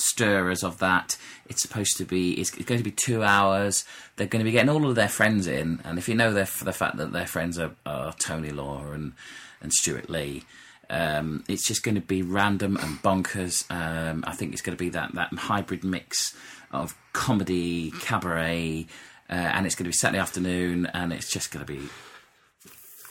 [0.00, 1.16] stirrers of that.
[1.48, 2.32] It's supposed to be.
[2.34, 3.84] It's, going to be two hours.
[4.16, 6.46] They're going to be getting all of their friends in, and if you know the
[6.46, 9.12] fact that their friends are, are Tony Law and
[9.60, 10.44] and Stewart Lee.
[10.88, 13.64] Um, it's just going to be random and bonkers.
[13.70, 16.34] Um, I think it's going to be that, that hybrid mix
[16.72, 18.86] of comedy, cabaret,
[19.28, 21.88] uh, and it's going to be Saturday afternoon, and it's just going to be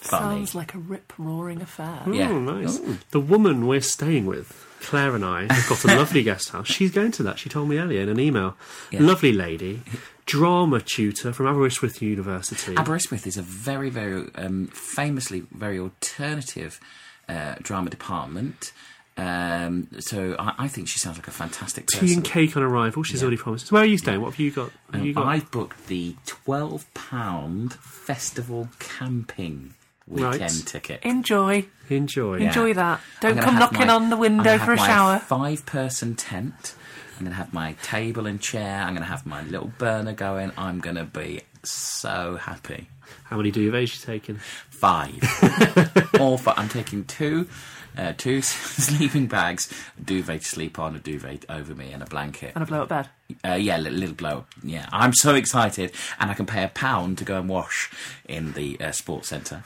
[0.01, 0.37] funny.
[0.37, 2.03] Sounds like a rip roaring affair.
[2.05, 2.31] Oh, Yeah.
[2.37, 2.79] nice.
[2.79, 2.97] Ooh.
[3.11, 6.67] The woman we're staying with, Claire and I, have got a lovely guest house.
[6.67, 7.37] She's going to that.
[7.39, 8.55] She told me earlier in an email.
[8.91, 9.01] Yeah.
[9.01, 9.81] Lovely lady,
[10.25, 12.75] drama tutor from Aberystwyth University.
[12.75, 16.79] Aberystwyth is a very, very um, famously very alternative
[17.27, 18.71] uh, drama department.
[19.17, 22.07] Um, so I, I think she sounds like a fantastic person.
[22.07, 23.03] Tea and cake on arrival.
[23.03, 23.25] She's Yeah.
[23.25, 23.69] already promised.
[23.69, 24.21] Where are you staying?
[24.21, 24.71] What have you got?
[24.93, 25.25] Have Um, you got?
[25.27, 29.73] I've booked the twelve pound festival camping
[30.09, 30.63] weekend Right.
[30.65, 31.03] ticket.
[31.03, 31.65] Enjoy.
[31.89, 32.35] Enjoy.
[32.39, 32.99] Enjoy that.
[33.21, 35.19] Don't come knocking my- on the I'm window for a my shower.
[35.19, 36.75] Five-person tent.
[37.17, 38.81] I'm going to have my table and chair.
[38.81, 40.51] I'm going to have my little burner going.
[40.57, 42.87] I'm going to be so happy.
[43.25, 44.37] How many duvets you taking?
[44.69, 45.21] Five.
[46.19, 46.53] All five.
[46.57, 47.47] I'm taking two.
[47.97, 52.05] Uh, two sleeping bags, a duvet to sleep on, a duvet over me, and a
[52.05, 52.53] blanket.
[52.55, 53.09] And a blow up bed.
[53.43, 54.37] Uh, yeah, little, little blow.
[54.37, 54.47] Up.
[54.63, 57.91] Yeah, I'm so excited, and I can pay a pound to go and wash
[58.25, 59.63] in the uh, sports centre.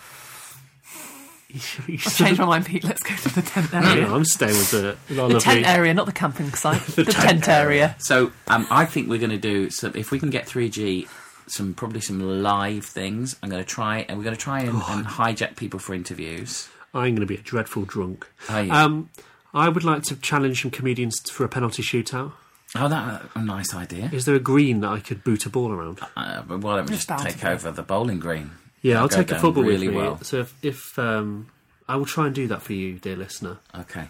[1.88, 2.84] I've changed my mind, Pete.
[2.84, 4.08] Let's go to the tent Yeah, area.
[4.08, 6.82] I'm staying with the, the the tent area, not the camping site.
[6.96, 7.96] the, tent area.
[8.00, 9.94] So um, I think we're going to do some.
[9.96, 11.08] If we can get 3G,
[11.48, 13.36] some probably some live things.
[13.44, 16.70] I'm going to try, and we're going to try and, and hijack people for interviews.
[16.94, 18.28] I'm going to be a dreadful drunk.
[18.50, 18.72] Are you?
[18.72, 19.10] Um,
[19.54, 22.34] I would like to challenge some comedians for a penalty shootout.
[22.76, 24.10] Oh, that a nice idea.
[24.12, 26.00] Is there a green that I could boot a ball around?
[26.18, 28.52] Uh, but why don't we Just just take to over the bowling green?
[28.84, 30.02] Yeah, I'll take a football really with me.
[30.02, 30.22] well.
[30.24, 31.48] So if, if um,
[31.88, 33.58] I will try and do that for you, dear listener.
[33.74, 34.10] Okay.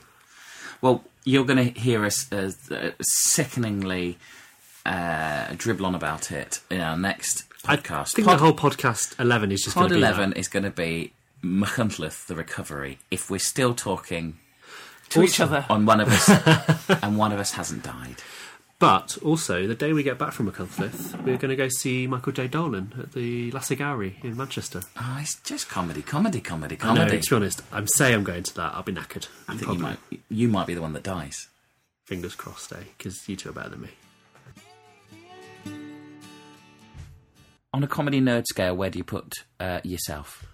[0.82, 2.52] Well, you're going to hear us uh,
[3.02, 4.18] sickeningly
[4.86, 8.00] uh, dribble on about it in our next podcast.
[8.00, 10.38] I think the whole podcast 11 is just gonna be 11 that.
[10.38, 11.14] is going to be
[11.44, 12.98] Machynlleth, the recovery.
[13.12, 14.40] If we're still talking
[15.10, 15.66] To each other.
[15.70, 18.16] on one of us, and one of us hasn't died.
[18.84, 22.34] But also, the day we get back from Machynlleth, we're going to go see Michael
[22.34, 22.50] J.
[22.50, 24.82] Dolan at the Lass O'Gowrie in Manchester.
[24.98, 27.22] Oh, it's just comedy, comedy, comedy, I know, comedy.
[27.22, 28.74] to be honest, I'm say I'm going to that.
[28.76, 29.30] I'll be knackered.
[29.48, 31.48] I think you might, you might be the one that dies.
[32.04, 32.84] Fingers crossed, eh?
[32.98, 33.90] Because you two are better than me.
[37.74, 40.46] On a comedy nerd scale, where do you put uh, yourself?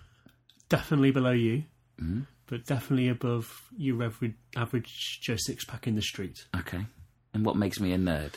[0.69, 1.63] Definitely below you,
[1.99, 2.27] Mhm.
[2.45, 6.45] but definitely above your average, average Joe Sixpack in the street.
[6.55, 6.85] Okay.
[7.33, 8.33] And what makes me a nerd?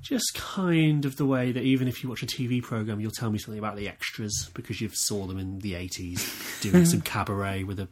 [0.00, 3.30] Just kind of the way that even if you watch a TV program, you'll tell
[3.30, 7.64] me something about the extras because you've saw them in the eighties doing some cabaret
[7.64, 7.88] with a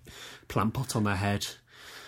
[0.48, 1.46] plant pot on their head.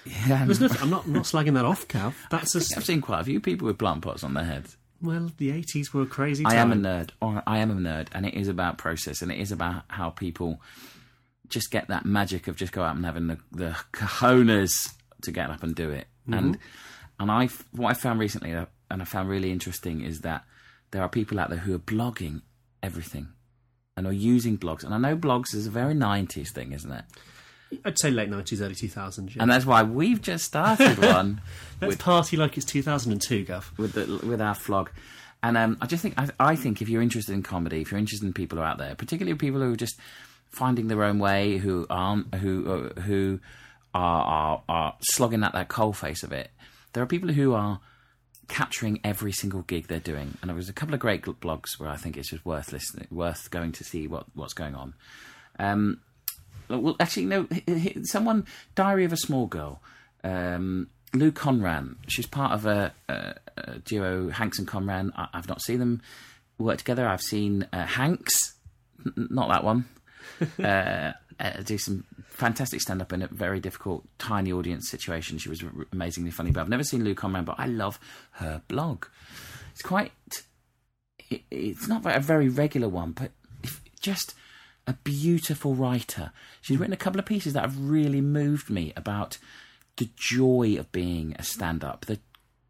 [0.05, 2.17] Yeah, There's nothing, I'm not I'm not slagging that off, Gav.
[2.31, 4.77] That's a, I've seen quite a few people with plant pots on their heads.
[5.03, 6.45] well, the eighties were a crazy.
[6.47, 9.33] I am a nerd, or I am a nerd, and it is about process, and
[9.33, 10.61] it is about how people
[11.49, 15.51] just get that magic of just go out and having the, the cojones to get
[15.51, 16.07] up and do it.
[16.27, 16.63] And mm-hmm.
[17.19, 20.45] And I what I found recently, uh, and I found really interesting, is that
[20.91, 22.43] there are people out there who are blogging
[22.83, 23.29] everything
[23.97, 24.85] and are using blogs.
[24.85, 27.05] And I know blogs is a very nineties thing, isn't it?
[27.85, 29.37] I'd say late nineties, early two thousands.
[29.37, 29.43] Yeah.
[29.43, 31.41] And that's why we've just started one
[31.81, 33.73] Let's with party like it's two thousand and two, Gav.
[33.77, 34.91] with the, with our flog.
[35.43, 37.99] And um, I just think I, I think if you're interested in comedy, if you're
[37.99, 39.97] interested in people who are out there, particularly people who are just
[40.49, 43.41] finding their own way, who aren't who uh, who
[43.95, 46.51] are, are are slogging at that coal face of it,
[46.99, 47.79] there are people who are
[48.49, 50.37] capturing every single gig they're doing.
[50.43, 53.07] And there was a couple of great blogs where I think it's just worth listening,
[53.13, 54.95] worth going to see what what's going on.
[55.61, 56.01] Um,
[56.69, 57.47] well, actually, no.
[58.03, 59.81] Someone, Diary of a Small Girl.
[60.25, 61.99] Um, Lou Conran.
[62.09, 65.13] She's part of a, a, a duo, Hanks and Conran.
[65.17, 66.03] I, I've not seen them
[66.59, 67.07] work together.
[67.07, 68.55] I've seen uh, Hanks,
[69.07, 69.85] n- not that one,
[70.63, 75.39] uh, uh, do some fantastic stand up in a very difficult, tiny audience situation.
[75.39, 76.51] She was r- amazingly funny.
[76.51, 77.99] But I've never seen Lou Conran, but I love
[78.33, 79.07] her blog.
[79.73, 80.13] It's quite.
[81.31, 83.33] It, it's not a very regular one, but
[84.01, 84.35] just
[84.87, 86.33] a beautiful writer.
[86.61, 89.39] She's written a couple of pieces that have really moved me about
[89.97, 92.19] the joy of being a stand-up, the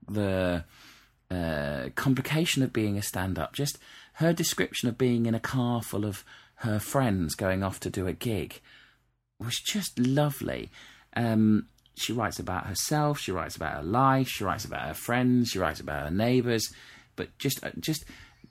[0.08, 0.64] the
[1.30, 3.52] uh, complication of being a stand-up.
[3.52, 3.78] Just
[4.14, 6.24] her description of being in a car full of
[6.58, 8.60] her friends going off to do a gig
[9.38, 10.70] was just lovely.
[11.14, 15.50] Um, she writes about herself, she writes about her life, she writes about her friends,
[15.50, 16.68] she writes about her neighbours,
[17.16, 18.04] but just uh, just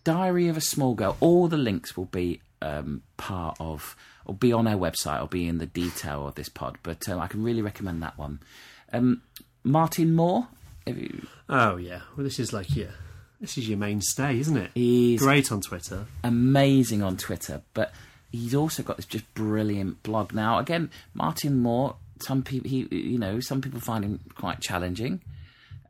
[0.03, 1.18] Diary of a Small Girl.
[1.20, 3.95] All the links will be um, part of,
[4.26, 6.78] or be on our website, or be in the detail of this pod.
[6.84, 8.39] But um, I can really recommend that one.
[8.91, 9.22] Um,
[9.64, 10.47] Martin Moore.
[10.86, 12.91] You, Oh yeah, well this is like yeah,
[13.39, 14.71] this is your mainstay, isn't it?
[14.73, 16.05] He's great on Twitter.
[16.23, 17.91] amazing on Twitter, but
[18.31, 20.33] he's also got this just brilliant blog.
[20.33, 21.95] Now, again, Martin Moore.
[22.19, 25.21] Some people, he, you know, some people find him quite challenging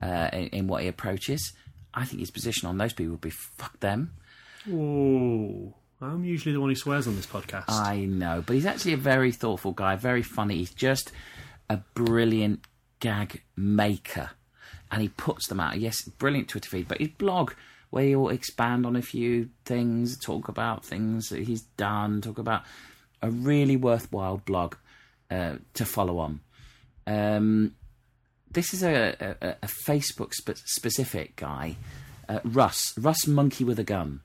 [0.01, 1.53] uh, in, in what he approaches.
[1.93, 4.13] I think his position on those people would be fuck them.
[4.69, 7.63] Oh, I'm usually the one who swears on this podcast.
[7.69, 10.57] I know, but he's actually a very thoughtful guy, very funny.
[10.57, 11.13] He's just
[11.69, 12.65] a brilliant
[12.99, 14.31] gag maker,
[14.91, 15.79] and he puts them out.
[15.79, 17.53] Yes, brilliant Twitter feed, but his blog
[17.89, 22.63] where he'll expand on a few things, talk about things that he's done, talk about
[23.21, 24.75] a really worthwhile blog
[25.31, 26.41] uh, to follow on.
[27.05, 27.75] Um,
[28.51, 31.77] this is a, a, a Facebook spe- specific guy,
[32.27, 34.21] uh, Russ, Russ Monkey with a Gun,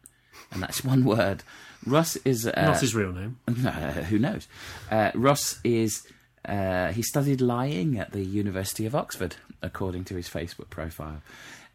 [0.51, 1.43] and that's one word.
[1.87, 3.39] Russ is uh, Not his real name.
[3.47, 4.49] who knows?
[4.91, 6.07] Uh, Ross is.
[6.45, 11.23] Uh, he studied lying at the University of Oxford, according to his Facebook profile.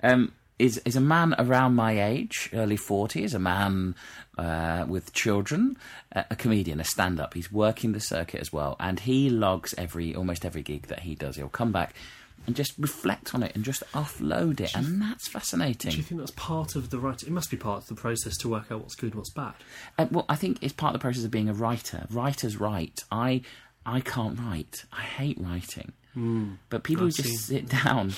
[0.03, 3.95] Um, is is a man around my age, early forties, a man
[4.37, 5.77] uh, with children,
[6.15, 7.35] uh, a comedian, a stand-up.
[7.35, 11.13] He's working the circuit as well, and he logs every almost every gig that he
[11.13, 11.35] does.
[11.35, 11.93] He'll come back
[12.47, 15.91] and just reflect on it and just offload it, and that's fascinating.
[15.91, 17.29] Do you think that's part of the writing?
[17.29, 19.53] It must be part of the process to work out what's good, what's bad.
[19.99, 22.07] Uh, well, I think it's part of the process of being a writer.
[22.09, 23.03] Writers write.
[23.11, 23.41] I
[23.85, 24.85] I can't write.
[24.91, 25.93] I hate writing.
[26.69, 28.13] But people who just sit down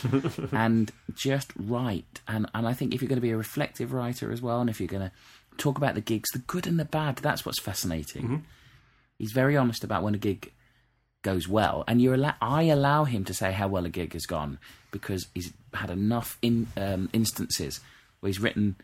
[0.52, 4.32] and just write, and and I think if you're going to be a reflective writer
[4.32, 5.12] as well, and if you're going to
[5.58, 8.24] talk about the gigs, the good and the bad, that's what's fascinating.
[8.24, 8.36] Mm-hmm.
[9.18, 10.52] He's very honest about when a gig
[11.24, 14.26] goes well, and you allow I allow him to say how well a gig has
[14.26, 14.60] gone
[14.92, 17.82] because he's had enough in um, instances
[18.22, 18.78] where he's written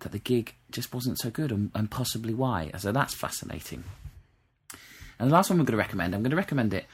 [0.00, 2.70] that the gig just wasn't so good and, and possibly why.
[2.78, 3.84] So that's fascinating.
[5.18, 6.86] And the last one I'm going to recommend, I'm going to recommend it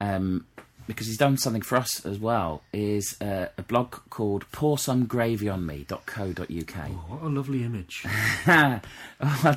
[0.00, 0.46] um,
[0.86, 7.10] because he's done something for us as well, is uh, a blog called poursomegravy.on.me.co.uk.
[7.10, 8.02] What a lovely image.
[8.46, 8.80] oh,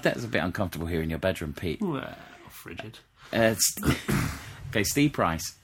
[0.02, 1.82] that's a bit uncomfortable here in your bedroom, Pete.
[1.82, 2.16] well,
[2.50, 3.00] frigid.
[3.32, 3.98] Uh, St-
[4.70, 5.56] okay, Steve Price.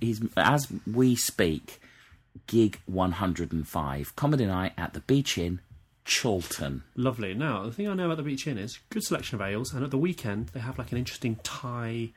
[0.00, 1.80] He's as we speak,
[2.48, 5.60] gig 105, comedy night at the Beech Inn,
[6.04, 6.82] Chorlton.
[6.96, 7.32] Lovely.
[7.34, 9.84] Now, the thing I know about the Beech Inn is good selection of ales, and
[9.84, 12.10] at the weekend they have like an interesting Thai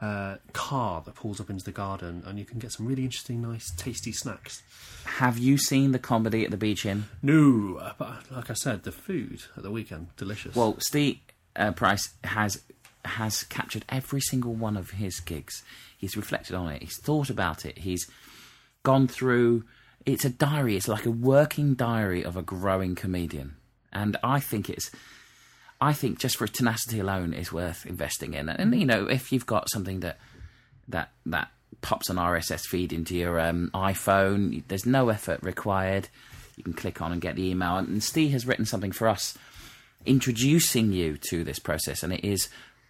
[0.00, 3.40] uh, car that pulls up into the garden, and you can get some really interesting,
[3.40, 4.62] nice, tasty snacks.
[5.04, 7.04] Have you seen the comedy at the Beech Inn?
[7.22, 10.54] No, uh, but like I said, the food at the weekend delicious.
[10.54, 11.18] Well, Steve
[11.54, 12.62] uh, Price has
[13.04, 15.62] has captured every single one of his gigs.
[15.96, 16.82] He's reflected on it.
[16.82, 17.78] He's thought about it.
[17.78, 18.06] He's
[18.82, 19.64] gone through.
[20.04, 20.76] It's a diary.
[20.76, 23.56] It's like a working diary of a growing comedian,
[23.92, 24.90] and I think it's.
[25.80, 28.48] I think just for tenacity alone is worth investing in.
[28.48, 30.18] And you know, if you've got something that
[30.88, 31.50] that that
[31.82, 36.08] pops an RSS feed into your um, iPhone, there's no effort required.
[36.56, 37.76] You can click on and get the email.
[37.76, 39.36] And Steve has written something for us
[40.06, 42.48] introducing you to this process, and it is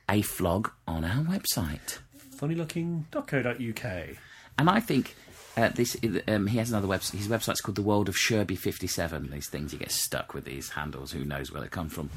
[0.09, 1.99] a flog on our website.
[2.37, 4.17] Funnylooking.co.uk.
[4.59, 5.17] And I think
[5.57, 5.97] uh, this
[6.29, 7.17] um, he has another website.
[7.17, 9.31] His website's called the World of Sherby Fifty Seven.
[9.31, 11.13] These things you get stuck with these handles.
[11.13, 12.11] Who knows where they come from?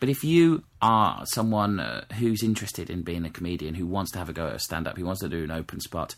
[0.00, 4.18] But if you are someone uh, who's interested in being a comedian, who wants to
[4.18, 6.14] have a go at a stand up, who wants to do an open spot,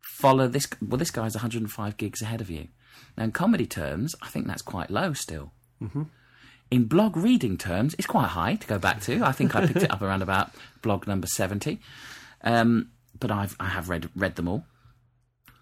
[0.00, 0.68] follow this.
[0.80, 2.68] Well, this guy's 105 gigs ahead of you.
[3.16, 5.52] Now, in comedy terms, I think that's quite low still.
[5.82, 6.04] Mm-hmm.
[6.70, 9.24] In blog reading terms, it's quite high to go back to.
[9.24, 10.50] I think I picked it up around about
[10.82, 11.80] blog number 70.
[12.42, 14.64] Um, but I've, I have read, read them all.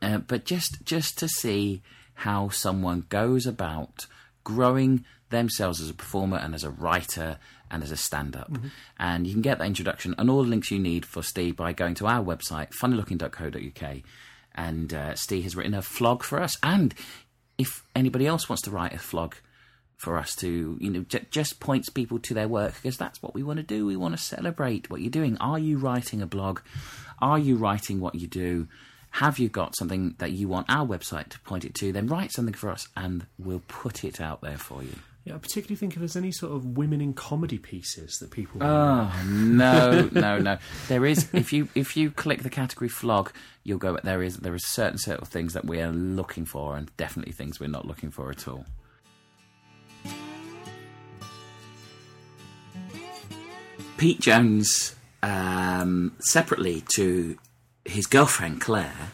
[0.03, 1.83] Uh, but just, just to see
[2.15, 4.07] how someone goes about
[4.49, 7.39] growing themselves as a performer and as a writer
[7.71, 8.51] and as a stand up.
[8.51, 8.71] Mhm.
[8.99, 11.75] And you can get that introduction and all the links you need for Steve by
[11.75, 14.03] going to our website, funnylooking.co.uk.
[14.55, 16.57] And uh, Steve has written a flog for us.
[16.63, 16.95] And
[17.59, 19.35] if anybody else wants to write a flog
[19.99, 23.35] for us to, you know, j- just points people to their work because that's what
[23.35, 23.85] we want to do.
[23.85, 25.37] We want to celebrate what you're doing.
[25.39, 26.61] Are you writing a blog?
[27.21, 28.69] Are you writing what you do?
[29.13, 31.93] Have you got something that you want our website to point it to?
[31.93, 34.95] Then write something for us and we'll put it out there for you.
[35.25, 38.63] Yeah, I particularly think if there's any sort of women in comedy pieces that people.
[38.63, 40.57] Oh no, no, no!
[40.89, 43.33] There is if you if you click the category flog,
[43.63, 43.99] you'll go.
[44.03, 47.33] There is there is certain sort of things that we are looking for, and definitely
[47.33, 48.65] things we're not looking for at all.
[53.99, 57.37] Pete Jones, um, separately to
[57.89, 59.11] his girlfriend Claire,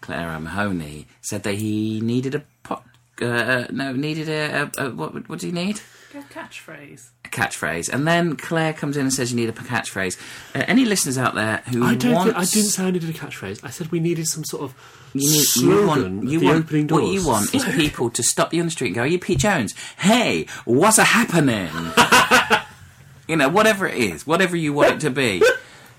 [0.00, 2.84] Claire Mahoney, said that he needed a pot.
[3.20, 5.28] Uh, no, needed a, a, a what?
[5.28, 5.80] What did he need?
[6.14, 7.08] A catchphrase.
[7.24, 7.92] A catchphrase.
[7.92, 10.16] And then Claire comes in and says you need a catchphrase.
[10.54, 12.12] Uh, any listeners out there who I don't.
[12.14, 12.26] want?
[12.30, 13.64] Think, I didn't say I needed a catchphrase.
[13.64, 15.76] I said we needed some sort of You need, slogan.
[15.76, 17.02] you want, you the want opening doors.
[17.02, 19.18] what you want is people to stop you on the street and go, "Are you
[19.18, 19.74] Pete Jones?
[19.98, 21.70] Hey, what's a happening?"
[23.28, 25.42] you know, whatever it is, whatever you want it to be.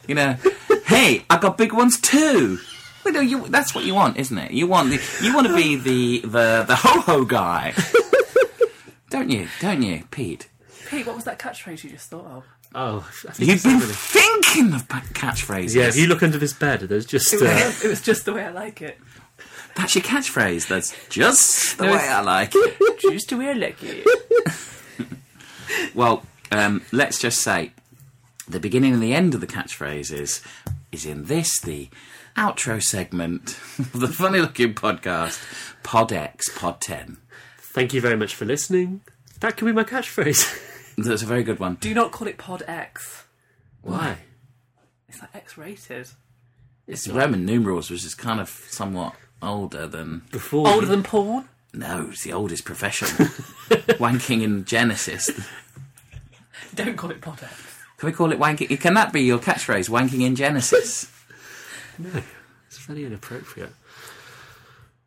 [0.08, 0.38] You know,
[0.86, 2.60] hey, I got big ones too.
[3.06, 4.52] You know, you, that's what you want, isn't it?
[4.52, 7.74] You want the, you want to be the the the ho ho guy,
[9.10, 9.48] don't you?
[9.62, 10.50] Don't you, Pete?
[10.90, 12.44] Pete, what was that catchphrase you just thought of?
[12.74, 15.76] Oh, I think You've been really- thinking of catchphrases.
[15.76, 17.32] Yeah, if you look under this bed, there's just.
[17.34, 18.98] It Uh, was, it was just the way I like it.
[19.76, 20.68] That's your catchphrase.
[20.68, 23.00] That's just the No, way I like it.
[23.02, 24.06] Just the way I like it.
[25.94, 27.72] Well, um, let's just say
[28.48, 30.46] the beginning and the end of the catchphrases
[30.92, 31.90] is in this, the
[32.36, 35.42] outro segment of the funny looking podcast,
[35.84, 37.18] Pod X, Pod 10.
[37.58, 39.02] Thank you very much for listening.
[39.40, 40.96] That could be my catchphrase.
[40.98, 41.76] That's a very good one.
[41.76, 43.26] Do not call it Pod X.
[43.82, 44.18] Why?
[45.10, 46.10] It's like X rated.
[46.88, 50.24] It's Roman numerals, which is kind of somewhat older than.
[50.32, 51.50] Before Older than porn?
[51.74, 53.08] No, it's the oldest profession.
[54.00, 55.30] Wanking in Genesis.
[56.74, 57.75] Don't call it Pod X.
[57.98, 58.80] Can we call it wanking?
[58.80, 59.90] Can that be your catchphrase?
[59.90, 61.12] Wanking in Genesis.
[61.98, 62.10] No,
[62.68, 63.70] it's very inappropriate.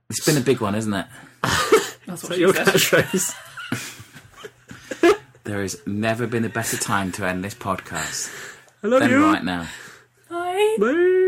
[0.08, 1.04] It's been a big one, isn't it?
[1.42, 2.66] That's what that your said.
[2.66, 3.34] catchphrase?
[5.44, 8.30] There has never been a better time to end this podcast
[8.82, 9.24] I love than you.
[9.24, 9.66] right now.
[10.30, 10.76] Bye.
[10.78, 11.27] Bye.